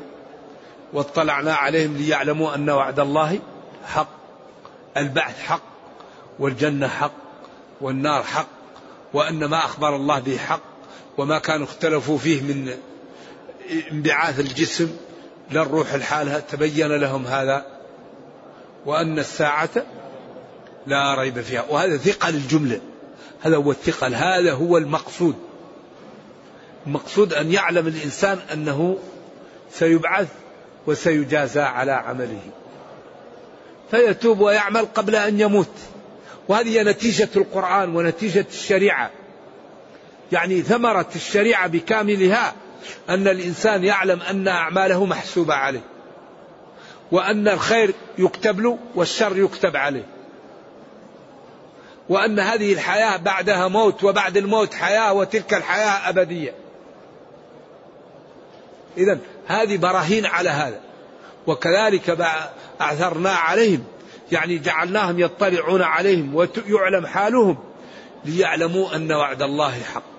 واطلعنا 0.93 1.53
عليهم 1.53 1.97
ليعلموا 1.97 2.55
أن 2.55 2.69
وعد 2.69 2.99
الله 2.99 3.39
حق 3.85 4.09
البعث 4.97 5.41
حق 5.41 5.61
والجنة 6.39 6.87
حق 6.87 7.11
والنار 7.81 8.23
حق 8.23 8.47
وأن 9.13 9.45
ما 9.45 9.65
أخبر 9.65 9.95
الله 9.95 10.19
به 10.19 10.37
حق. 10.37 10.68
وما 11.19 11.39
كانوا 11.39 11.65
اختلفوا 11.65 12.17
فيه 12.17 12.41
من 12.41 12.73
انبعاث 13.91 14.39
الجسم 14.39 14.97
للروح 15.51 15.93
الحالة 15.93 16.39
تبين 16.39 16.87
لهم 16.87 17.27
هذا 17.27 17.65
وأن 18.85 19.19
الساعة 19.19 19.69
لا 20.87 21.15
ريب 21.15 21.41
فيها. 21.41 21.65
وهذا 21.69 21.97
ثقل 21.97 22.29
الجملة 22.35 22.81
هذا 23.41 23.55
هو 23.55 23.71
الثقل 23.71 24.15
هذا 24.15 24.53
هو 24.53 24.77
المقصود. 24.77 25.35
المقصود 26.87 27.33
أن 27.33 27.51
يعلم 27.51 27.87
الإنسان 27.87 28.39
أنه 28.53 28.97
سيبعث 29.71 30.27
وسيجازى 30.87 31.61
على 31.61 31.91
عمله. 31.91 32.41
فيتوب 33.91 34.39
ويعمل 34.39 34.85
قبل 34.85 35.15
أن 35.15 35.39
يموت. 35.39 35.75
وهذه 36.47 36.81
نتيجة 36.81 37.29
القرآن 37.35 37.95
ونتيجة 37.95 38.45
الشريعة. 38.51 39.11
يعني 40.31 40.61
ثمرة 40.61 41.09
الشريعة 41.15 41.67
بكاملها 41.67 42.53
أن 43.09 43.27
الإنسان 43.27 43.83
يعلم 43.83 44.21
أن 44.21 44.47
أعماله 44.47 45.05
محسوبة 45.05 45.53
عليه 45.53 45.81
وأن 47.11 47.47
الخير 47.47 47.93
يكتب 48.17 48.59
له 48.59 48.77
والشر 48.95 49.37
يكتب 49.37 49.75
عليه 49.75 50.05
وأن 52.09 52.39
هذه 52.39 52.73
الحياة 52.73 53.17
بعدها 53.17 53.67
موت 53.67 54.03
وبعد 54.03 54.37
الموت 54.37 54.73
حياة 54.73 55.13
وتلك 55.13 55.53
الحياة 55.53 56.09
أبدية. 56.09 56.53
إذا 58.97 59.19
هذه 59.47 59.77
براهين 59.77 60.25
على 60.25 60.49
هذا 60.49 60.79
وكذلك 61.47 62.17
أعثرنا 62.81 63.31
عليهم 63.31 63.83
يعني 64.31 64.57
جعلناهم 64.57 65.19
يطلعون 65.19 65.81
عليهم 65.81 66.35
ويعلم 66.35 67.05
حالهم 67.05 67.57
ليعلموا 68.25 68.95
أن 68.95 69.11
وعد 69.11 69.41
الله 69.41 69.71
حق. 69.93 70.18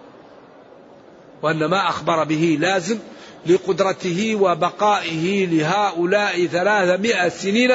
وأن 1.43 1.65
ما 1.65 1.89
أخبر 1.89 2.25
به 2.25 2.59
لازم 2.61 2.99
لقدرته 3.47 4.35
وبقائه 4.41 5.47
لهؤلاء 5.47 6.47
ثلاثمائة 6.47 7.29
سنين 7.29 7.73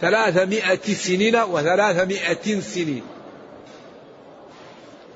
ثلاثمائة 0.00 0.94
سنين 0.94 1.36
وثلاثمائة 1.36 2.60
سنين. 2.60 3.02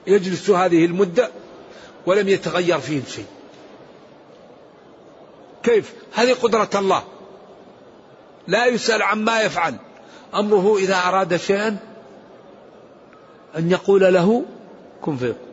يجلس 0.06 0.50
هذه 0.50 0.84
المدة 0.84 1.30
ولم 2.06 2.28
يتغير 2.28 2.78
فيهم 2.78 3.02
شيء. 3.08 3.26
كيف؟ 5.62 5.92
هذه 6.14 6.32
قدرة 6.32 6.70
الله. 6.74 7.02
لا 8.48 8.66
يسأل 8.66 9.02
عما 9.02 9.40
يفعل. 9.40 9.74
أمره 10.34 10.76
إذا 10.78 10.96
أراد 10.96 11.36
شيئا 11.36 11.76
أن 13.58 13.70
يقول 13.70 14.14
له 14.14 14.44
كن 15.02 15.16
فيكون 15.16 15.45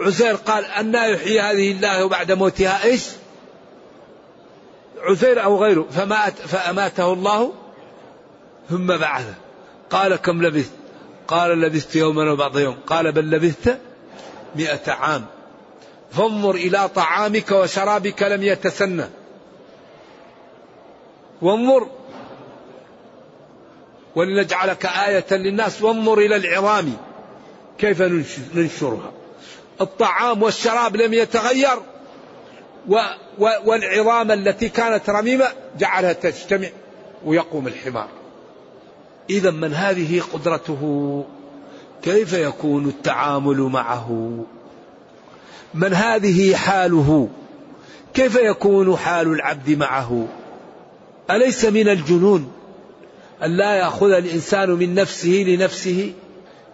عزير 0.00 0.34
قال 0.34 0.64
أن 0.64 0.94
يحيي 0.94 1.40
هذه 1.40 1.72
الله 1.72 2.08
بعد 2.08 2.32
موتها 2.32 2.84
إيش؟ 2.84 3.06
عزير 5.02 5.44
أو 5.44 5.64
غيره 5.64 5.86
فمات 5.90 6.32
فأماته 6.32 7.12
الله 7.12 7.52
ثم 8.70 8.86
بعثه. 8.86 9.34
قال 9.90 10.16
كم 10.16 10.42
لبثت؟ 10.42 10.72
قال 11.28 11.60
لبثت 11.60 11.96
يوما 11.96 12.32
وبعض 12.32 12.58
يوم. 12.58 12.76
قال 12.86 13.12
بل 13.12 13.30
لبثت 13.30 13.78
مئة 14.56 14.92
عام. 14.92 15.24
فانظر 16.12 16.54
إلى 16.54 16.88
طعامك 16.88 17.50
وشرابك 17.50 18.22
لم 18.22 18.42
يتسنى 18.42 19.04
وانظر. 21.42 21.86
ولنجعلك 24.14 24.86
آية 24.86 25.26
للناس. 25.30 25.82
وانظر 25.82 26.18
إلى 26.18 26.36
العظام. 26.36 26.96
كيف 27.78 28.02
ننشرها؟ 28.54 29.12
الطعام 29.80 30.42
والشراب 30.42 30.96
لم 30.96 31.14
يتغير 31.14 31.78
والعظام 33.38 34.30
التي 34.30 34.68
كانت 34.68 35.10
رميمة 35.10 35.44
جعلها 35.78 36.12
تجتمع 36.12 36.68
ويقوم 37.24 37.66
الحمار. 37.66 38.08
إذا 39.30 39.50
من 39.50 39.74
هذه 39.74 40.22
قدرته؟ 40.32 41.24
كيف 42.02 42.32
يكون 42.32 42.88
التعامل 42.88 43.60
معه؟ 43.60 44.38
من 45.74 45.94
هذه 45.94 46.54
حاله؟ 46.54 47.28
كيف 48.14 48.36
يكون 48.36 48.96
حال 48.96 49.26
العبد 49.26 49.70
معه؟ 49.70 50.26
أليس 51.30 51.64
من 51.64 51.88
الجنون 51.88 52.52
أن 53.42 53.56
لا 53.56 53.74
يأخذ 53.74 54.10
الإنسان 54.10 54.70
من 54.70 54.94
نفسه 54.94 55.44
لنفسه؟ 55.46 56.12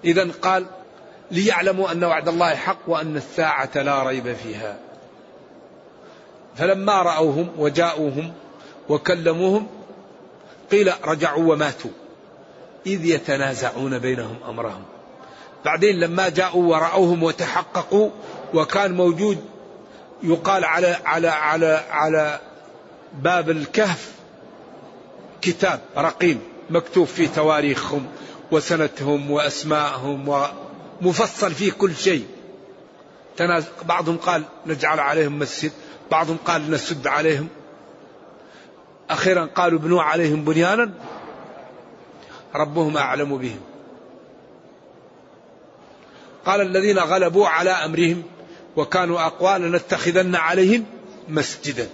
إذا 0.05 0.29
قال 0.43 0.67
ليعلموا 1.31 1.93
أن 1.93 2.05
وعد 2.05 2.29
الله 2.29 2.55
حق 2.55 2.79
وأن 2.87 3.17
الساعة 3.17 3.71
لا 3.75 4.03
ريب 4.03 4.33
فيها. 4.33 4.77
فلما 6.57 7.03
رأوهم 7.03 7.49
وجاءوهم 7.59 8.33
وكلموهم 8.89 9.67
قيل 10.71 10.93
رجعوا 11.05 11.53
وماتوا. 11.53 11.91
إذ 12.87 13.07
يتنازعون 13.07 13.99
بينهم 13.99 14.37
أمرهم. 14.49 14.83
بعدين 15.65 16.01
لما 16.01 16.29
جاءوا 16.29 16.77
ورأوهم 16.77 17.23
وتحققوا 17.23 18.11
وكان 18.55 18.93
موجود 18.95 19.45
يقال 20.23 20.65
على 20.65 20.97
على 21.05 21.29
على 21.29 21.81
على 21.91 22.41
باب 23.13 23.51
الكهف 23.51 24.13
كتاب 25.43 25.81
رقيم 25.97 26.41
مكتوب 26.71 27.07
فيه 27.07 27.29
تواريخهم 27.29 28.07
وسنتهم 28.53 29.31
وأسماءهم 29.31 30.29
ومفصل 31.03 31.55
فيه 31.55 31.73
كل 31.73 31.95
شيء. 31.95 32.27
بعضهم 33.85 34.17
قال 34.17 34.43
نجعل 34.67 35.01
عليهم 35.01 35.39
مسجد 35.39 35.73
بعضهم 36.11 36.37
قال 36.45 36.71
نسد 36.71 37.07
عليهم. 37.07 37.49
أخيرا 39.11 39.45
قالوا 39.45 39.79
ابنوا 39.79 40.03
عليهم 40.03 40.45
بنيانا 40.45 40.91
ربهم 42.55 42.97
أعلم 42.97 43.39
بهم. 43.39 43.61
قال 46.47 46.61
الذين 46.61 46.99
غلبوا 46.99 47.49
على 47.49 47.71
أمرهم 47.71 48.23
وكانوا 48.77 49.27
أقوى 49.27 49.59
لنتخذن 49.59 50.35
عليهم 50.35 50.85
مسجدا. 51.29 51.89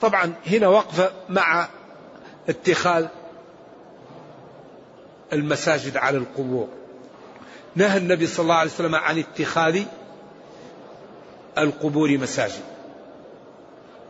طبعا 0.00 0.32
هنا 0.46 0.68
وقفة 0.68 1.12
مع 1.28 1.68
اتخاذ 2.48 3.06
المساجد 5.32 5.96
على 5.96 6.18
القبور. 6.18 6.68
نهى 7.76 7.98
النبي 7.98 8.26
صلى 8.26 8.42
الله 8.42 8.54
عليه 8.54 8.70
وسلم 8.70 8.94
عن 8.94 9.18
اتخاذ 9.18 9.82
القبور 11.58 12.18
مساجد. 12.18 12.62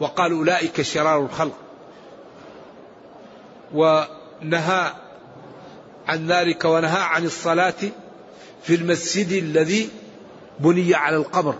وقال 0.00 0.32
أولئك 0.32 0.82
شرار 0.82 1.20
الخلق. 1.20 1.58
ونهى 3.74 4.92
عن 6.08 6.26
ذلك 6.26 6.64
ونهى 6.64 7.00
عن 7.00 7.24
الصلاة 7.24 7.74
في 8.62 8.74
المسجد 8.74 9.32
الذي 9.32 9.90
بني 10.60 10.94
على 10.94 11.16
القبر. 11.16 11.54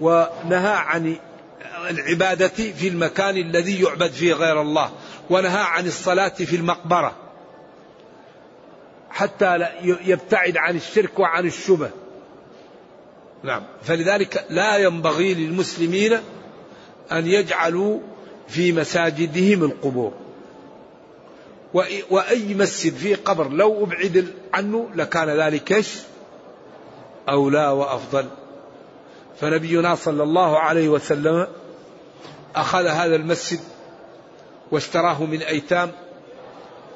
ونهى 0.00 0.72
عن 0.72 1.16
العبادة 1.90 2.48
في 2.48 2.88
المكان 2.88 3.36
الذي 3.36 3.82
يعبد 3.82 4.10
فيه 4.10 4.34
غير 4.34 4.62
الله. 4.62 4.90
ونهى 5.30 5.60
عن 5.60 5.86
الصلاة 5.86 6.28
في 6.28 6.56
المقبرة 6.56 7.16
حتى 9.10 9.66
يبتعد 9.82 10.56
عن 10.56 10.76
الشرك 10.76 11.18
وعن 11.18 11.46
الشبه. 11.46 11.90
نعم. 13.42 13.62
فلذلك 13.82 14.44
لا 14.50 14.76
ينبغي 14.76 15.34
للمسلمين 15.34 16.12
أن 17.12 17.26
يجعلوا 17.26 18.00
في 18.48 18.72
مساجدهم 18.72 19.64
القبور. 19.64 20.12
وأي 22.10 22.54
مسجد 22.54 22.94
فيه 22.94 23.16
قبر 23.16 23.48
لو 23.48 23.84
أبعد 23.84 24.34
عنه 24.54 24.88
لكان 24.94 25.28
ذلك 25.28 25.84
أولى 27.28 27.68
وأفضل. 27.68 28.26
فنبينا 29.40 29.94
صلى 29.94 30.22
الله 30.22 30.58
عليه 30.58 30.88
وسلم 30.88 31.46
أخذ 32.56 32.86
هذا 32.86 33.16
المسجد 33.16 33.60
واشتراه 34.70 35.24
من 35.24 35.42
أيتام 35.42 35.90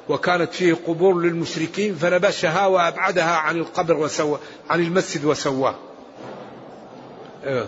وكانت 0.08 0.52
فيه 0.52 0.74
قبور 0.86 1.20
للمشركين 1.20 1.94
فنبشها 1.94 2.66
وأبعدها 2.66 3.36
عن 3.36 3.56
القبر 3.56 3.96
وسوى 3.96 4.38
عن 4.70 4.80
المسجد 4.80 5.24
وسواه. 5.24 5.74
إيه. 7.44 7.66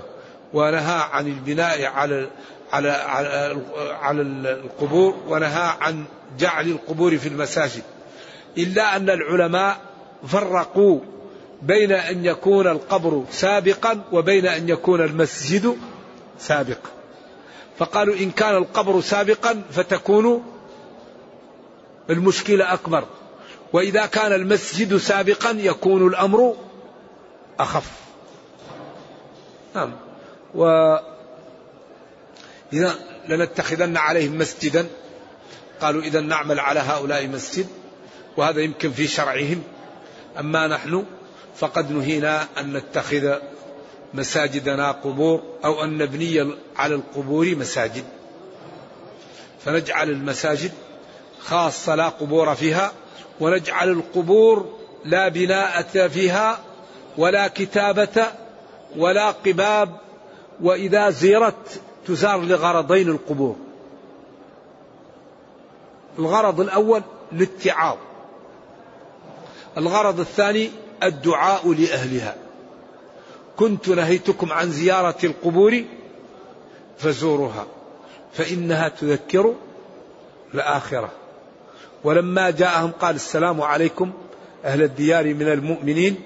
ونهى 0.53 1.01
عن 1.13 1.27
البناء 1.27 1.85
على 1.85 2.29
على 2.73 2.91
على, 2.91 3.57
على 4.01 4.23
القبور 4.23 5.15
ونهى 5.29 5.73
عن 5.81 6.05
جعل 6.39 6.67
القبور 6.67 7.19
في 7.19 7.29
المساجد. 7.29 7.83
إلا 8.59 8.97
أن 8.97 9.11
العلماء 9.11 9.81
فرقوا 10.29 11.01
بين 11.63 11.93
أن 11.93 12.25
يكون 12.25 12.67
القبر 12.67 13.25
سابقا 13.31 14.01
وبين 14.13 14.47
أن 14.47 14.69
يكون 14.69 15.01
المسجد 15.01 15.77
سابقا. 16.39 16.91
فقالوا 17.79 18.17
إن 18.17 18.31
كان 18.31 18.57
القبر 18.57 19.01
سابقا 19.01 19.63
فتكون 19.71 20.45
المشكلة 22.11 22.73
أكبر. 22.73 23.05
وإذا 23.73 24.07
كان 24.07 24.33
المسجد 24.33 24.97
سابقا 24.97 25.51
يكون 25.51 26.07
الأمر 26.07 26.57
أخف. 27.59 27.91
نعم. 29.75 29.93
و 30.55 30.67
إذا 32.73 32.95
لنتخذن 33.29 33.97
عليهم 33.97 34.39
مسجدا. 34.39 34.87
قالوا 35.81 36.03
إذا 36.03 36.21
نعمل 36.21 36.61
على 36.61 36.81
هؤلاء 36.81 37.27
مسجد 37.29 37.67
وهذا 38.37 38.61
يمكن 38.61 38.93
في 38.93 39.07
شرعهم. 39.07 39.63
أما 40.39 40.67
نحن 40.67 41.05
فقد 41.57 41.93
نهينا 41.93 42.47
أن 42.59 42.73
نتخذ 42.73 43.39
مساجدنا 44.15 44.91
قبور 44.91 45.43
أو 45.65 45.85
أن 45.85 45.99
نبني 45.99 46.55
على 46.77 46.95
القبور 46.95 47.57
مساجد. 47.57 48.05
فنجعل 49.65 50.11
المساجد 50.11 50.73
خاصة 51.41 51.95
لا 51.95 52.09
قبور 52.09 52.55
فيها 52.55 52.93
ونجعل 53.41 53.91
القبور 53.91 54.79
لا 55.05 55.29
بناء 55.29 55.83
فيها 55.83 56.59
ولا 57.19 57.49
كتابة 57.49 58.27
ولا 58.97 59.31
قباب 59.31 59.97
وإذا 60.63 61.11
زيرت 61.11 61.81
تزار 62.07 62.41
لغرضين 62.41 63.09
القبور. 63.09 63.57
الغرض 66.19 66.61
الأول 66.61 67.03
الاتعاظ. 67.33 67.97
الغرض 69.77 70.21
الثاني 70.21 70.71
الدعاء 71.03 71.73
لأهلها. 71.73 72.44
كنت 73.57 73.89
نهيتكم 73.89 74.53
عن 74.53 74.71
زيارة 74.71 75.17
القبور 75.25 75.85
فزوروها 76.99 77.67
فإنها 78.33 78.89
تذكر 78.89 79.55
الآخرة. 80.55 81.11
ولما 82.05 82.51
جاءهم 82.51 82.91
قال 82.91 83.15
السلام 83.15 83.63
عليكم 83.63 84.13
أهل 84.65 84.83
الديار 84.83 85.35
من 85.35 85.49
المؤمنين 85.49 86.17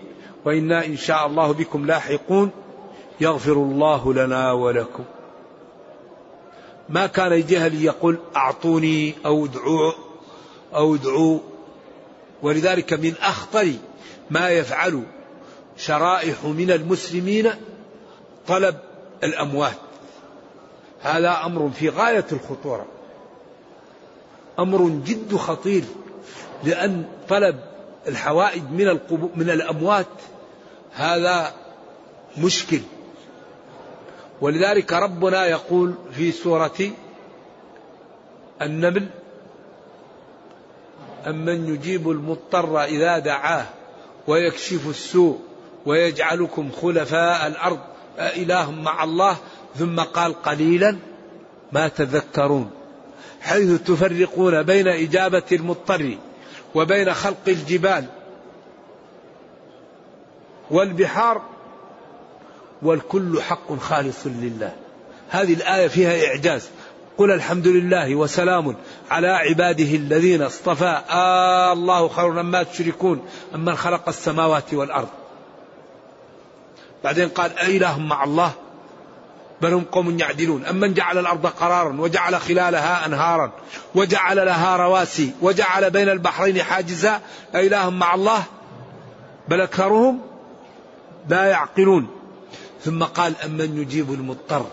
وإنا 0.45 0.87
إن 0.87 0.97
شاء 0.97 1.27
الله 1.27 1.53
بكم 1.53 1.87
لاحقون 1.87 2.51
يغفر 3.21 3.53
الله 3.53 4.15
لنا 4.15 4.53
ولكم. 4.53 5.05
ما 6.89 7.07
كان 7.07 7.33
يجيها 7.33 7.69
ليقول 7.69 8.19
أعطوني 8.37 9.15
أو 9.27 9.45
ادعوا 9.45 9.93
أو 10.75 10.95
ادعوا. 10.95 11.39
ولذلك 12.43 12.93
من 12.93 13.15
أخطر 13.21 13.73
ما 14.31 14.51
يفعل 14.51 15.03
شرائح 15.79 16.45
من 16.45 16.71
المسلمين 16.71 17.51
طلب 18.47 18.77
الأموات. 19.25 19.79
هذا 21.03 21.41
أمر 21.45 21.71
في 21.71 21.89
غاية 21.89 22.27
الخطورة. 22.33 22.87
أمر 24.59 24.89
جد 24.89 25.37
خطير 25.37 25.85
لأن 26.65 27.05
طلب 27.29 27.61
الحوائج 28.09 28.63
من 28.63 28.99
من 29.37 29.51
الأموات 29.51 30.07
هذا 30.93 31.55
مشكل. 32.39 32.81
ولذلك 34.41 34.93
ربنا 34.93 35.47
يقول 35.47 35.95
في 36.13 36.33
سورة 36.33 36.91
النمل 38.63 39.09
أمن 41.27 41.75
يجيب 41.75 42.11
المضطر 42.11 42.85
إذا 42.85 43.19
دعاه 43.19 43.67
ويكشف 44.27 44.89
السوء 44.89 45.39
ويجعلكم 45.89 46.71
خلفاء 46.83 47.47
الأرض 47.47 47.79
أإله 48.19 48.71
مع 48.71 49.05
الله. 49.05 49.37
ثم 49.77 50.01
قال 50.01 50.43
قليلا 50.43 50.97
ما 51.73 51.89
تذكرون 51.89 52.71
حيث 53.41 53.83
تفرقون 53.83 54.63
بين 54.63 54.89
إجابة 54.89 55.43
المضطر 55.53 56.17
وبين 56.75 57.15
خلق 57.15 57.49
الجبال 57.49 58.05
والبحار 60.71 61.43
والكل 62.83 63.43
حق 63.43 63.79
خالص 63.79 64.27
لله. 64.27 64.73
هذه 65.31 65.55
الآية 65.55 65.89
فيها 65.89 66.27
إعجاز. 66.27 66.69
قل 67.19 67.31
الحمد 67.31 67.69
لله 67.69 68.15
وسلام 68.15 68.77
على 69.11 69.29
عباده 69.29 69.85
الذين 69.97 70.43
اصطفى. 70.43 71.03
آه 71.11 71.73
الله 71.73 72.09
خير 72.09 72.31
مما 72.43 72.63
تشركون 72.63 73.23
أمن 73.55 73.77
خلق 73.77 74.09
السماوات 74.09 74.75
والأرض. 74.75 75.09
بعدين 77.05 77.29
قال 77.29 77.59
أإله 77.59 77.99
مع 77.99 78.25
الله 78.25 78.53
بل 79.61 79.73
هم 79.73 79.85
قوم 79.85 80.19
يعدلون. 80.19 80.65
أمن 80.67 80.95
جعل 80.95 81.19
الأرض 81.19 81.47
قرارا 81.47 82.01
وجعل 82.01 82.41
خلالها 82.41 83.07
أنهارا 83.07 83.53
وجعل 83.95 84.37
لها 84.37 84.77
رواسي 84.77 85.33
وجعل 85.43 85.91
بين 85.91 86.09
البحرين 86.09 86.63
حاجزا 86.63 87.21
أإله 87.55 87.91
مع 87.91 88.15
الله 88.15 88.43
بل 89.49 89.61
أكثرهم 89.61 90.21
لا 91.29 91.45
يعقلون. 91.45 92.07
ثم 92.85 93.05
قال 93.05 93.33
أمن 93.45 93.79
يجيب 93.83 94.13
المضطر؟ 94.13 94.67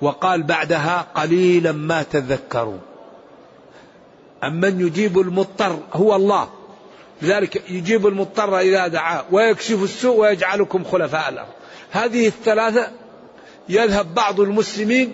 وقال 0.00 0.42
بعدها 0.42 1.06
قليلا 1.14 1.72
ما 1.72 2.02
تذكرون. 2.02 2.80
أمن 4.44 4.80
يجيب 4.80 5.18
المضطر 5.18 5.78
هو 5.92 6.16
الله. 6.16 6.48
لذلك 7.22 7.70
يجيب 7.70 8.06
المضطر 8.06 8.58
إذا 8.58 8.86
دعاه 8.86 9.24
ويكشف 9.30 9.82
السوء 9.82 10.16
ويجعلكم 10.16 10.84
خلفاء 10.84 11.28
الأرض. 11.28 11.48
هذه 11.90 12.26
الثلاثة 12.26 12.90
يذهب 13.68 14.14
بعض 14.14 14.40
المسلمين 14.40 15.12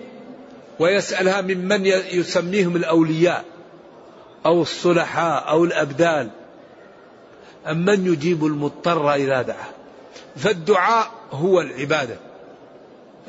ويسألها 0.79 1.41
ممن 1.41 1.85
يسميهم 1.85 2.75
الأولياء 2.75 3.45
أو 4.45 4.61
الصلحاء 4.61 5.49
أو 5.49 5.63
الأبدال. 5.63 6.29
أمن 7.67 8.13
يجيب 8.13 8.45
المضطر 8.45 9.13
إذا 9.13 9.41
دعاه؟ 9.41 9.69
فالدعاء 10.35 11.11
هو 11.31 11.61
العبادة. 11.61 12.17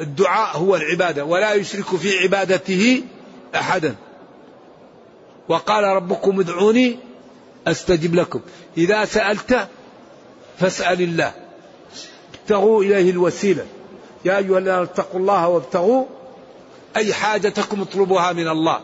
الدعاء 0.01 0.59
هو 0.59 0.77
العبادة 0.77 1.25
ولا 1.25 1.55
يشرك 1.55 1.97
في 1.97 2.19
عبادته 2.19 3.03
أحدا. 3.55 3.95
وقال 5.49 5.85
ربكم 5.85 6.41
ادعوني 6.41 6.99
أستجب 7.67 8.15
لكم. 8.15 8.41
إذا 8.77 9.05
سألت 9.05 9.69
فاسأل 10.59 11.03
الله. 11.03 11.33
ابتغوا 12.35 12.83
إليه 12.83 13.11
الوسيلة. 13.11 13.67
يا 14.25 14.39
أيها 14.39 14.59
الذين 14.59 14.83
اتقوا 14.83 15.21
الله 15.21 15.49
وابتغوا. 15.49 16.05
أي 16.97 17.15
حاجتكم 17.15 17.81
اطلبوها 17.81 18.33
من 18.33 18.49
الله. 18.49 18.81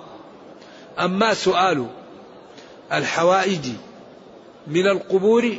أما 0.99 1.35
سؤال 1.35 1.87
الحوائج 2.93 3.69
من 4.67 4.87
القبور 4.87 5.57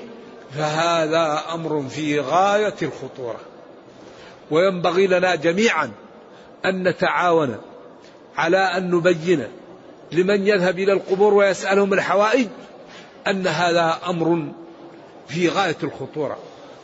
فهذا 0.58 1.44
أمر 1.54 1.90
في 1.90 2.20
غاية 2.20 2.76
الخطورة. 2.82 3.40
وينبغي 4.52 5.08
لنا 5.08 5.36
جميعا 5.36 5.92
أن 6.66 6.88
نتعاون 6.88 7.58
على 8.38 8.58
أن 8.58 8.92
نبين 8.92 9.48
لمن 10.12 10.48
يذهب 10.48 10.80
إلى 10.80 10.94
القبور 10.94 11.34
ويسألهم 11.34 11.94
الحوائج 11.94 12.48
أن 13.28 13.48
هذا 13.48 14.00
أمر 14.08 14.52
في 15.28 15.50
غاية 15.50 15.78
الخطورة 15.84 16.38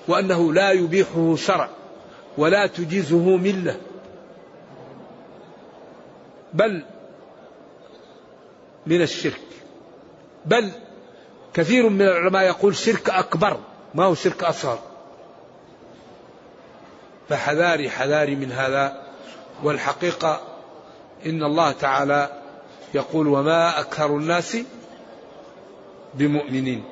وأنه 0.08 0.54
لا 0.54 0.72
يبيحه 0.72 1.36
شرع 1.36 1.70
ولا 2.38 2.68
تجيزه 2.68 3.38
ملة. 3.38 3.78
بل 6.54 6.84
من 8.86 9.02
الشرك. 9.02 9.42
بل 10.46 10.72
كثير 11.54 11.90
من 11.90 12.02
العلماء 12.02 12.44
يقول 12.44 12.76
شرك 12.76 13.10
أكبر 13.10 13.58
ما 13.96 14.06
هو 14.06 14.16
شرك 14.16 14.44
أصغر. 14.44 14.80
فحذاري 17.30 17.90
حذاري 17.90 18.36
من 18.36 18.52
هذا. 18.52 19.04
والحقيقة 19.64 20.42
إن 21.26 21.44
الله 21.44 21.72
تعالى 21.72 22.42
يقول 22.94 23.28
وما 23.28 23.80
أكثر 23.80 24.18
الناس 24.18 24.58
بمؤمنين. 26.18 26.84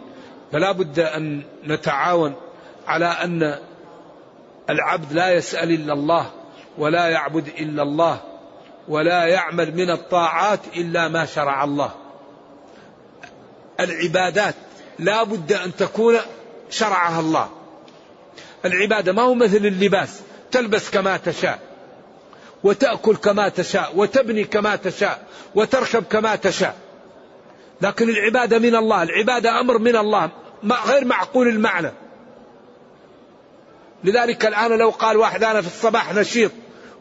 فلا 0.52 0.72
بد 0.72 1.00
أن 1.00 1.44
نتعاون 1.64 2.36
على 2.88 3.06
أن 3.06 3.60
العبد 4.70 5.14
لا 5.14 5.34
يسأل 5.34 5.72
إلا 5.72 5.94
الله 5.94 6.32
ولا 6.78 7.08
يعبد 7.08 7.48
إلا 7.48 7.84
الله 7.84 8.22
ولا 8.88 9.26
يعمل 9.26 9.76
من 9.76 9.92
الطاعات 9.92 10.60
إلا 10.76 11.08
ما 11.08 11.26
شرع 11.26 11.64
الله. 11.64 11.92
العبادات 13.80 14.56
لا 15.00 15.24
بد 15.24 15.54
أن 15.54 15.76
تكون 15.76 16.18
شرعها 16.70 17.20
الله. 17.20 17.50
العبادة 18.66 19.14
ما 19.14 19.22
هو 19.22 19.34
مثل 19.34 19.66
اللباس 19.66 20.22
تلبس 20.52 20.90
كما 20.90 21.18
تشاء 21.18 21.60
وتأكل 22.64 23.16
كما 23.16 23.50
تشاء 23.50 23.92
وتبني 23.96 24.44
كما 24.44 24.76
تشاء 24.76 25.24
وتركب 25.56 26.04
كما 26.04 26.36
تشاء. 26.36 26.76
لكن 27.82 28.10
العبادة 28.10 28.60
من 28.60 28.76
الله 28.76 29.04
العبادة 29.04 29.60
أمر 29.60 29.78
من 29.78 29.96
الله 29.96 30.30
غير 30.86 31.06
معقول 31.06 31.48
المعنى. 31.48 31.92
لذلك 34.04 34.46
الآن 34.46 34.72
لو 34.72 34.90
قال 34.90 35.18
واحد 35.18 35.44
أنا 35.44 35.62
في 35.62 35.68
الصباح 35.68 36.14
نشيط 36.14 36.52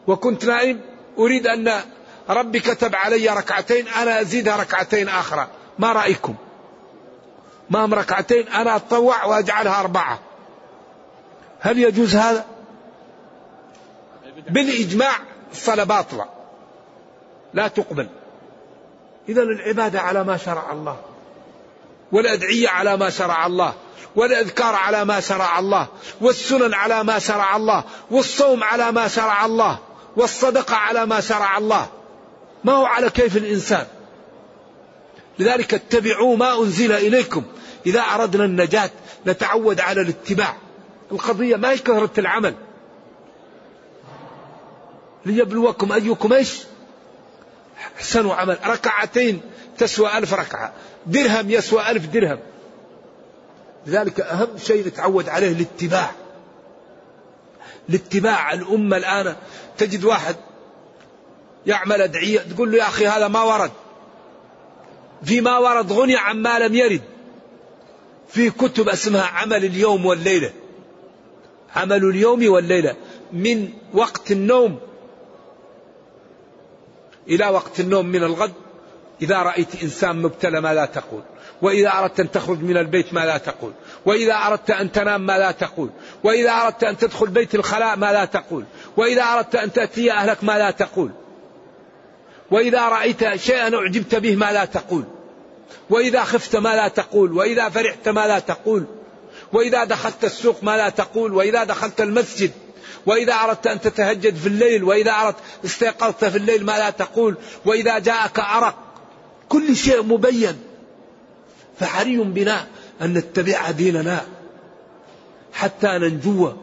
وكنت 0.07 0.45
نائم 0.45 0.81
أريد 1.17 1.47
أن 1.47 1.81
ربي 2.29 2.59
كتب 2.59 2.95
علي 2.95 3.29
ركعتين 3.29 3.87
أنا 3.87 4.21
أزيدها 4.21 4.55
ركعتين 4.55 5.09
آخرى 5.09 5.47
ما 5.79 5.93
رأيكم؟ 5.93 6.35
ما 7.69 7.85
هم 7.85 7.93
ركعتين؟ 7.93 8.47
أنا 8.47 8.75
أتطوع 8.75 9.25
وأجعلها 9.25 9.79
أربعة. 9.79 10.19
هل 11.59 11.79
يجوز 11.79 12.15
هذا؟ 12.15 12.45
بالإجماع 14.49 15.15
الصلاة 15.51 15.83
باطلة. 15.83 16.25
لا 17.53 17.67
تقبل. 17.67 18.07
إذا 19.29 19.41
العبادة 19.41 20.01
على 20.01 20.23
ما 20.23 20.37
شرع 20.37 20.71
الله. 20.71 20.97
والأدعية 22.11 22.69
على 22.69 22.97
ما 22.97 23.09
شرع 23.09 23.45
الله. 23.45 23.73
والأذكار 24.15 24.75
على 24.75 25.05
ما 25.05 25.19
شرع 25.19 25.59
الله. 25.59 25.87
والسنن 26.21 26.73
على 26.73 27.03
ما 27.03 27.19
شرع 27.19 27.55
الله. 27.55 27.83
والصوم 28.11 28.63
على 28.63 28.91
ما 28.91 29.07
شرع 29.07 29.45
الله. 29.45 29.79
والصدقة 30.15 30.75
على 30.75 31.05
ما 31.05 31.21
شرع 31.21 31.57
الله. 31.57 31.87
ما 32.63 32.73
هو 32.73 32.85
على 32.85 33.09
كيف 33.09 33.37
الإنسان. 33.37 33.85
لذلك 35.39 35.73
اتبعوا 35.73 36.37
ما 36.37 36.59
أنزل 36.59 36.91
إليكم. 36.91 37.43
إذا 37.85 38.01
أردنا 38.01 38.45
النجاة 38.45 38.89
نتعود 39.27 39.79
على 39.79 40.01
الاتباع. 40.01 40.55
القضية 41.11 41.55
ما 41.55 41.71
هي 41.71 41.77
كثرة 41.77 42.11
العمل. 42.17 42.55
ليبلوكم 45.25 45.91
أيكم 45.91 46.33
إيش؟ 46.33 46.63
أحسن 47.97 48.29
عمل. 48.29 48.57
ركعتين 48.65 49.41
تسوى 49.77 50.17
ألف 50.17 50.33
ركعة. 50.33 50.73
درهم 51.05 51.49
يسوى 51.49 51.91
ألف 51.91 52.05
درهم. 52.05 52.39
لذلك 53.87 54.19
أهم 54.19 54.57
شيء 54.57 54.87
نتعود 54.87 55.29
عليه 55.29 55.51
الاتباع. 55.51 56.11
الاتباع. 57.89 58.53
الأمة 58.53 58.97
الآن 58.97 59.35
تجد 59.77 60.05
واحد 60.05 60.35
يعمل 61.65 62.01
أدعية 62.01 62.39
تقول 62.39 62.71
له 62.71 62.77
يا 62.77 62.87
أخي 62.87 63.07
هذا 63.07 63.27
ما 63.27 63.41
ورد. 63.41 63.71
في 65.23 65.41
ما 65.41 65.57
ورد 65.57 65.91
غني 65.91 66.15
عما 66.15 66.59
لم 66.59 66.75
يرد. 66.75 67.01
في 68.29 68.49
كتب 68.49 68.89
اسمها 68.89 69.23
عمل 69.23 69.65
اليوم 69.65 70.05
والليلة. 70.05 70.51
عمل 71.75 72.03
اليوم 72.05 72.49
والليلة. 72.49 72.95
من 73.33 73.69
وقت 73.93 74.31
النوم 74.31 74.79
إلى 77.29 77.47
وقت 77.47 77.79
النوم 77.79 78.05
من 78.05 78.23
الغد 78.23 78.53
إذا 79.21 79.37
رأيت 79.37 79.83
إنسان 79.83 80.21
مبتلى 80.21 80.61
ماذا 80.61 80.85
تقول 80.85 81.21
وإذا 81.61 81.89
أردت 81.89 82.19
أن 82.19 82.31
تخرج 82.31 82.59
من 82.59 82.77
البيت 82.77 83.13
ماذا 83.13 83.37
تقول 83.37 83.71
وإذا 84.05 84.33
أردت 84.33 84.71
أن 84.71 84.91
تنام 84.91 85.25
ماذا 85.25 85.51
تقول 85.51 85.89
وإذا 86.23 86.51
أردت 86.51 86.83
أن 86.83 86.97
تدخل 86.97 87.27
بيت 87.27 87.55
الخلاء 87.55 87.97
ماذا 87.97 88.25
تقول 88.25 88.65
وإذا 88.97 89.23
أردت 89.23 89.55
أن 89.55 89.73
تأتي 89.73 90.11
أهلك 90.11 90.43
ماذا 90.43 90.71
تقول 90.71 91.09
وإذا 92.51 92.89
رأيت 92.89 93.35
شيئا 93.35 93.75
أعجبت 93.75 94.15
به 94.15 94.35
ماذا 94.35 94.65
تقول 94.65 95.03
وإذا 95.89 96.23
خفت 96.23 96.55
ماذا 96.55 96.87
تقول 96.87 97.31
وإذا 97.33 97.69
فرحت 97.69 98.09
ماذا 98.09 98.39
تقول 98.39 98.85
وإذا 99.53 99.83
دخلت 99.83 100.23
السوق 100.23 100.63
ماذا 100.63 100.89
تقول 100.89 101.33
وإذا 101.33 101.63
دخلت 101.63 102.01
المسجد 102.01 102.51
وإذا 103.05 103.33
أردت 103.33 103.67
أن 103.67 103.81
تتهجد 103.81 104.35
في 104.35 104.47
الليل 104.47 104.83
وإذا 104.83 105.11
أردت 105.11 105.37
استيقظت 105.65 106.25
في 106.25 106.37
الليل 106.37 106.65
ماذا 106.65 106.89
تقول 106.89 107.37
وإذا 107.65 107.99
جاءك 107.99 108.39
أرق 108.39 108.75
كل 109.49 109.75
شيء 109.75 110.03
مبين. 110.03 110.59
فحري 111.79 112.17
بنا 112.17 112.67
أن 113.01 113.13
نتبع 113.13 113.71
ديننا 113.71 114.25
حتى 115.53 115.87
ننجو 115.87 116.53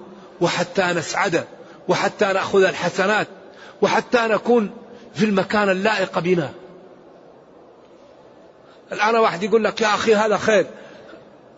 وحتى 0.40 0.82
نسعد 0.82 1.44
وحتى 1.88 2.24
نأخذ 2.24 2.62
الحسنات 2.64 3.28
وحتى 3.82 4.18
نكون 4.18 4.70
في 5.14 5.24
المكان 5.24 5.68
اللائق 5.68 6.18
بنا. 6.18 6.50
الآن 8.92 9.16
واحد 9.16 9.42
يقول 9.42 9.64
لك 9.64 9.80
يا 9.80 9.94
أخي 9.94 10.14
هذا 10.14 10.36
خير. 10.36 10.66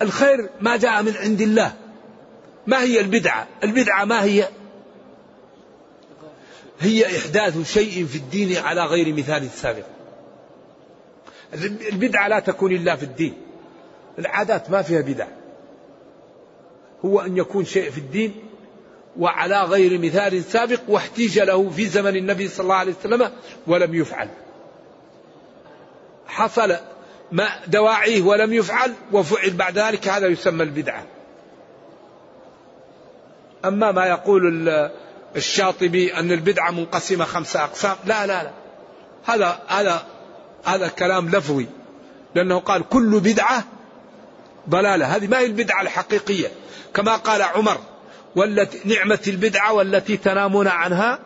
الخير 0.03 0.49
ما 0.61 0.77
جاء 0.77 1.03
من 1.03 1.17
عند 1.17 1.41
الله. 1.41 1.73
ما 2.67 2.83
هي 2.83 3.01
البدعة؟ 3.01 3.47
البدعة 3.65 4.05
ما 4.05 4.23
هي؟ 4.23 4.49
هي 6.81 7.19
إحداث 7.19 7.73
شيء 7.73 8.07
في 8.07 8.17
الدين 8.17 8.57
على 8.57 8.85
غير 8.85 9.15
مثال 9.15 9.51
سابق. 9.51 9.85
البدعة 11.93 12.29
لا 12.29 12.39
تكون 12.39 12.73
إلا 12.73 12.97
في 12.97 13.03
الدين. 13.03 13.35
العادات 14.19 14.71
ما 14.71 14.83
فيها 14.83 15.01
بدع. 15.01 15.27
هو 17.05 17.21
أن 17.21 17.37
يكون 17.37 17.65
شيء 17.65 17.91
في 17.91 17.99
الدين 17.99 18.35
وعلى 19.19 19.63
غير 19.63 19.99
مثال 19.99 20.45
سابق 20.45 20.81
واحتيج 20.89 21.39
له 21.39 21.71
في 21.71 21.87
زمن 21.87 22.17
النبي 22.17 22.49
صلى 22.49 22.65
الله 22.65 22.75
عليه 22.75 22.95
وسلم 23.01 23.31
ولم 23.67 23.95
يفعل. 23.95 24.29
حصل 26.27 26.77
ما 27.33 27.49
دواعيه 27.67 28.23
ولم 28.23 28.53
يفعل 28.53 28.93
وفعل 29.13 29.51
بعد 29.51 29.79
ذلك 29.79 30.09
هذا 30.09 30.27
يسمى 30.27 30.63
البدعة. 30.63 31.07
أما 33.65 33.93
ما 33.93 34.07
يقول 34.07 34.69
الشاطبي 35.37 36.15
أن 36.15 36.33
البدعة 36.33 36.71
منقسمة 36.71 37.25
خمسة 37.25 37.65
أقسام. 37.65 37.97
لا 38.05 38.27
لا 38.27 38.43
لا. 38.43 38.51
هذا 39.25 39.59
هذا 39.67 40.07
هذا 40.65 40.89
كلام 40.89 41.29
لفظي. 41.29 41.67
لأنه 42.35 42.59
قال 42.59 42.89
كل 42.89 43.21
بدعة 43.21 43.65
ضلالة. 44.69 45.07
هذه 45.17 45.27
ما 45.27 45.39
هي 45.39 45.47
البدعة 45.47 45.83
الحقيقية. 45.83 46.49
كما 46.95 47.17
قال 47.17 47.43
عمر 47.43 47.79
والتي 48.37 48.81
نعمة 48.85 49.21
البدعة 49.27 49.73
والتي 49.73 50.17
تنامون 50.17 50.69
عنها 50.69 51.19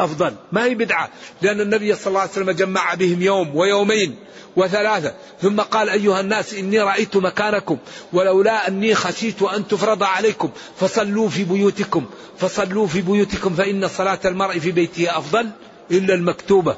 أفضل. 0.00 0.34
ما 0.52 0.64
هي 0.64 0.74
بدعة؟ 0.74 1.08
لأن 1.42 1.60
النبي 1.60 1.94
صلى 1.94 2.06
الله 2.06 2.20
عليه 2.20 2.30
وسلم 2.30 2.50
جمع 2.50 2.94
بهم 2.94 3.22
يوم 3.22 3.56
ويومين 3.56 4.16
وثلاثة. 4.56 5.14
ثم 5.42 5.60
قال 5.60 5.88
أيها 5.88 6.20
الناس 6.20 6.54
إني 6.54 6.80
رأيت 6.80 7.16
مكانكم 7.16 7.78
ولولا 8.12 8.68
أني 8.68 8.94
خشيت 8.94 9.42
أن 9.42 9.68
تفرض 9.68 10.02
عليكم 10.02 10.50
فصلوا 10.80 11.28
في 11.28 11.44
بيوتكم. 11.44 12.06
فصلوا 12.38 12.86
في 12.86 13.00
بيوتكم 13.00 13.54
فإن 13.54 13.88
صلاة 13.88 14.20
المرء 14.24 14.58
في 14.58 14.72
بيته 14.72 15.18
أفضل 15.18 15.50
إلا 15.90 16.14
المكتوبة. 16.14 16.76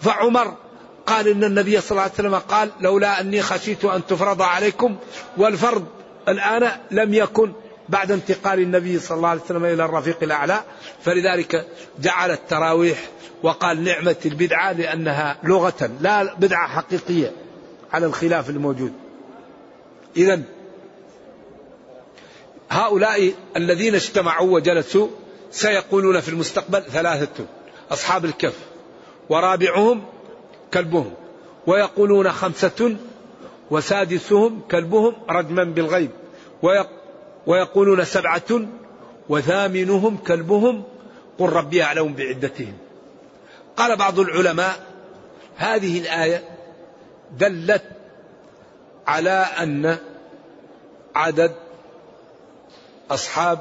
فعمر 0.00 0.56
قال 1.06 1.28
إن 1.28 1.44
النبي 1.44 1.80
صلى 1.80 1.90
الله 1.90 2.02
عليه 2.02 2.12
وسلم 2.12 2.34
قال 2.34 2.70
لولا 2.80 3.20
أني 3.20 3.42
خشيت 3.42 3.84
أن 3.84 4.06
تفرض 4.06 4.42
عليكم 4.42 4.96
والفرض 5.36 5.84
الآن 6.28 6.70
لم 6.90 7.14
يكن 7.14 7.52
بعد 7.90 8.12
انتقال 8.12 8.60
النبي 8.60 8.98
صلى 8.98 9.16
الله 9.16 9.28
عليه 9.28 9.40
وسلم 9.40 9.64
إلى 9.64 9.84
الرفيق 9.84 10.16
الأعلى 10.22 10.62
فلذلك 11.02 11.66
جعل 12.00 12.30
التراويح 12.30 12.98
وقال 13.42 13.84
نعمة 13.84 14.16
البدعة 14.26 14.72
لأنها 14.72 15.38
لغة 15.42 15.90
لا 16.00 16.34
بدعة 16.34 16.68
حقيقية 16.68 17.32
على 17.92 18.06
الخلاف 18.06 18.50
الموجود. 18.50 18.92
إذا 20.16 20.42
هؤلاء 22.70 23.32
الذين 23.56 23.94
اجتمعوا 23.94 24.54
وجلسوا 24.54 25.08
سيقولون 25.50 26.20
في 26.20 26.28
المستقبل 26.28 26.82
ثلاثة 26.82 27.44
أصحاب 27.90 28.24
الكهف 28.24 28.58
ورابعهم 29.28 30.04
كلبهم 30.74 31.12
ويقولون 31.66 32.32
خمسة 32.32 32.96
وسادسهم 33.70 34.60
كلبهم 34.70 35.14
رجما 35.30 35.64
بالغيب 35.64 36.10
ويقولون 37.46 38.04
سبعة 38.04 38.60
وثامنهم 39.28 40.16
كلبهم 40.16 40.82
قل 41.38 41.48
ربي 41.48 41.82
أعلم 41.82 42.14
بعدتهم. 42.14 42.78
قال 43.76 43.96
بعض 43.96 44.18
العلماء 44.18 44.86
هذه 45.56 45.98
الآية 45.98 46.44
دلت 47.38 47.82
على 49.06 49.30
أن 49.30 49.98
عدد 51.14 51.54
أصحاب 53.10 53.58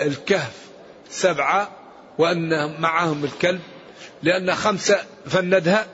الكهف 0.00 0.66
سبعة 1.10 1.70
وأن 2.18 2.80
معهم 2.80 3.24
الكلب 3.24 3.60
لأن 4.22 4.54
خمسة 4.54 4.98
فندها 5.26 5.86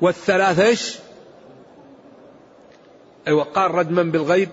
والثلاثة 0.00 0.66
إيش؟ 0.66 0.96
أيوة 3.28 3.44
قال 3.44 3.70
رجما 3.70 4.02
بالغيب 4.02 4.48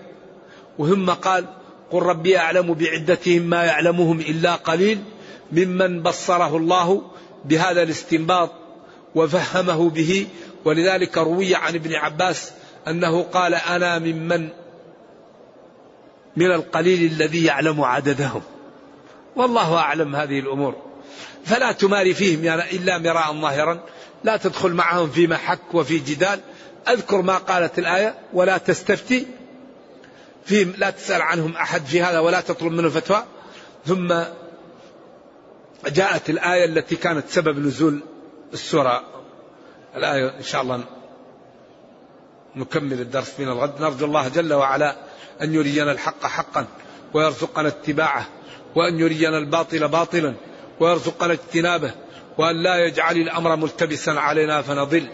وهم 0.78 1.10
قال 1.10 1.46
قل 1.94 2.02
ربي 2.02 2.38
أعلم 2.38 2.74
بعدتهم 2.74 3.42
ما 3.42 3.64
يعلمهم 3.64 4.20
إلا 4.20 4.54
قليل 4.54 4.98
ممن 5.52 6.02
بصره 6.02 6.56
الله 6.56 7.02
بهذا 7.44 7.82
الاستنباط 7.82 8.50
وفهمه 9.14 9.90
به. 9.90 10.26
ولذلك 10.64 11.18
روي 11.18 11.54
عن 11.54 11.74
ابن 11.74 11.94
عباس 11.94 12.52
أنه 12.88 13.22
قال 13.22 13.54
أنا 13.54 13.98
ممن 13.98 14.48
من 16.36 16.52
القليل 16.52 17.12
الذي 17.12 17.44
يعلم 17.44 17.80
عددهم. 17.80 18.42
والله 19.36 19.76
أعلم 19.76 20.16
هذه 20.16 20.38
الأمور. 20.38 20.74
فلا 21.44 21.72
تماري 21.72 22.14
فيهم 22.14 22.44
يعني 22.44 22.70
إلا 22.72 22.98
مراء 22.98 23.40
ظاهرا. 23.40 23.80
لا 24.24 24.36
تدخل 24.36 24.72
معهم 24.72 25.10
في 25.10 25.26
محك 25.26 25.74
وفي 25.74 25.98
جدال. 25.98 26.40
أذكر 26.88 27.22
ما 27.22 27.36
قالت 27.36 27.78
الآية 27.78 28.14
ولا 28.32 28.58
تستفتي 28.58 29.26
فيهم 30.44 30.72
لا 30.78 30.90
تسأل 30.90 31.22
عنهم 31.22 31.56
أحد 31.56 31.84
في 31.84 32.02
هذا 32.02 32.18
ولا 32.18 32.40
تطلب 32.40 32.72
منه 32.72 32.88
فتوى. 32.88 33.24
ثم 33.86 34.14
جاءت 35.86 36.30
الآية 36.30 36.64
التي 36.64 36.96
كانت 36.96 37.28
سبب 37.28 37.58
نزول 37.58 38.02
السورة. 38.52 39.04
الآية 39.96 40.36
إن 40.38 40.42
شاء 40.42 40.62
الله 40.62 40.84
نكمل 42.56 43.00
الدرس 43.00 43.34
من 43.38 43.48
الغد. 43.48 43.80
نرجو 43.80 44.06
الله 44.06 44.28
جل 44.28 44.52
وعلا 44.52 44.96
أن 45.42 45.54
يرينا 45.54 45.92
الحق 45.92 46.26
حقا 46.26 46.66
ويرزقنا 47.14 47.68
اتباعه 47.68 48.26
وأن 48.74 48.98
يرينا 48.98 49.38
الباطل 49.38 49.88
باطلا 49.88 50.34
ويرزقنا 50.80 51.32
اجتنابه 51.32 51.94
وأن 52.38 52.62
لا 52.62 52.86
يجعل 52.86 53.16
الأمر 53.16 53.56
ملتبسا 53.56 54.10
علينا 54.10 54.62
فنضل. 54.62 55.08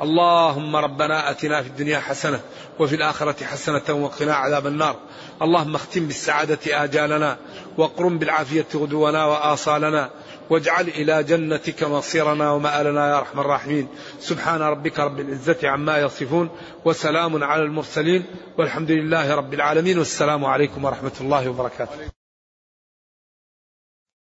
اللهم 0.00 0.76
ربنا 0.76 1.30
آتنا 1.30 1.62
في 1.62 1.68
الدنيا 1.68 1.98
حسنة 1.98 2.40
وفي 2.78 2.94
الآخرة 2.94 3.44
حسنة 3.44 3.94
وقنا 3.94 4.34
عذاب 4.34 4.66
النار. 4.66 4.96
اللهم 5.42 5.74
اختم 5.74 6.06
بالسعادة 6.06 6.84
آجالنا 6.84 7.36
واقرم 7.78 8.18
بالعافية 8.18 8.66
غدونا 8.74 9.24
وآصالنا 9.24 10.10
واجعل 10.50 10.88
إلى 10.88 11.22
جنتك 11.22 11.82
مصيرنا 11.82 12.50
ومآلنا 12.50 13.10
يا 13.10 13.18
أرحم 13.18 13.40
الراحمين. 13.40 13.88
سبحان 14.20 14.62
ربك 14.62 14.98
رب 14.98 15.20
العزة 15.20 15.68
عما 15.68 15.98
يصفون 15.98 16.50
وسلام 16.84 17.44
على 17.44 17.62
المرسلين 17.62 18.24
والحمد 18.58 18.90
لله 18.90 19.34
رب 19.34 19.54
العالمين 19.54 19.98
والسلام 19.98 20.44
عليكم 20.44 20.84
ورحمة 20.84 21.12
الله 21.20 21.48
وبركاته. 21.48 22.21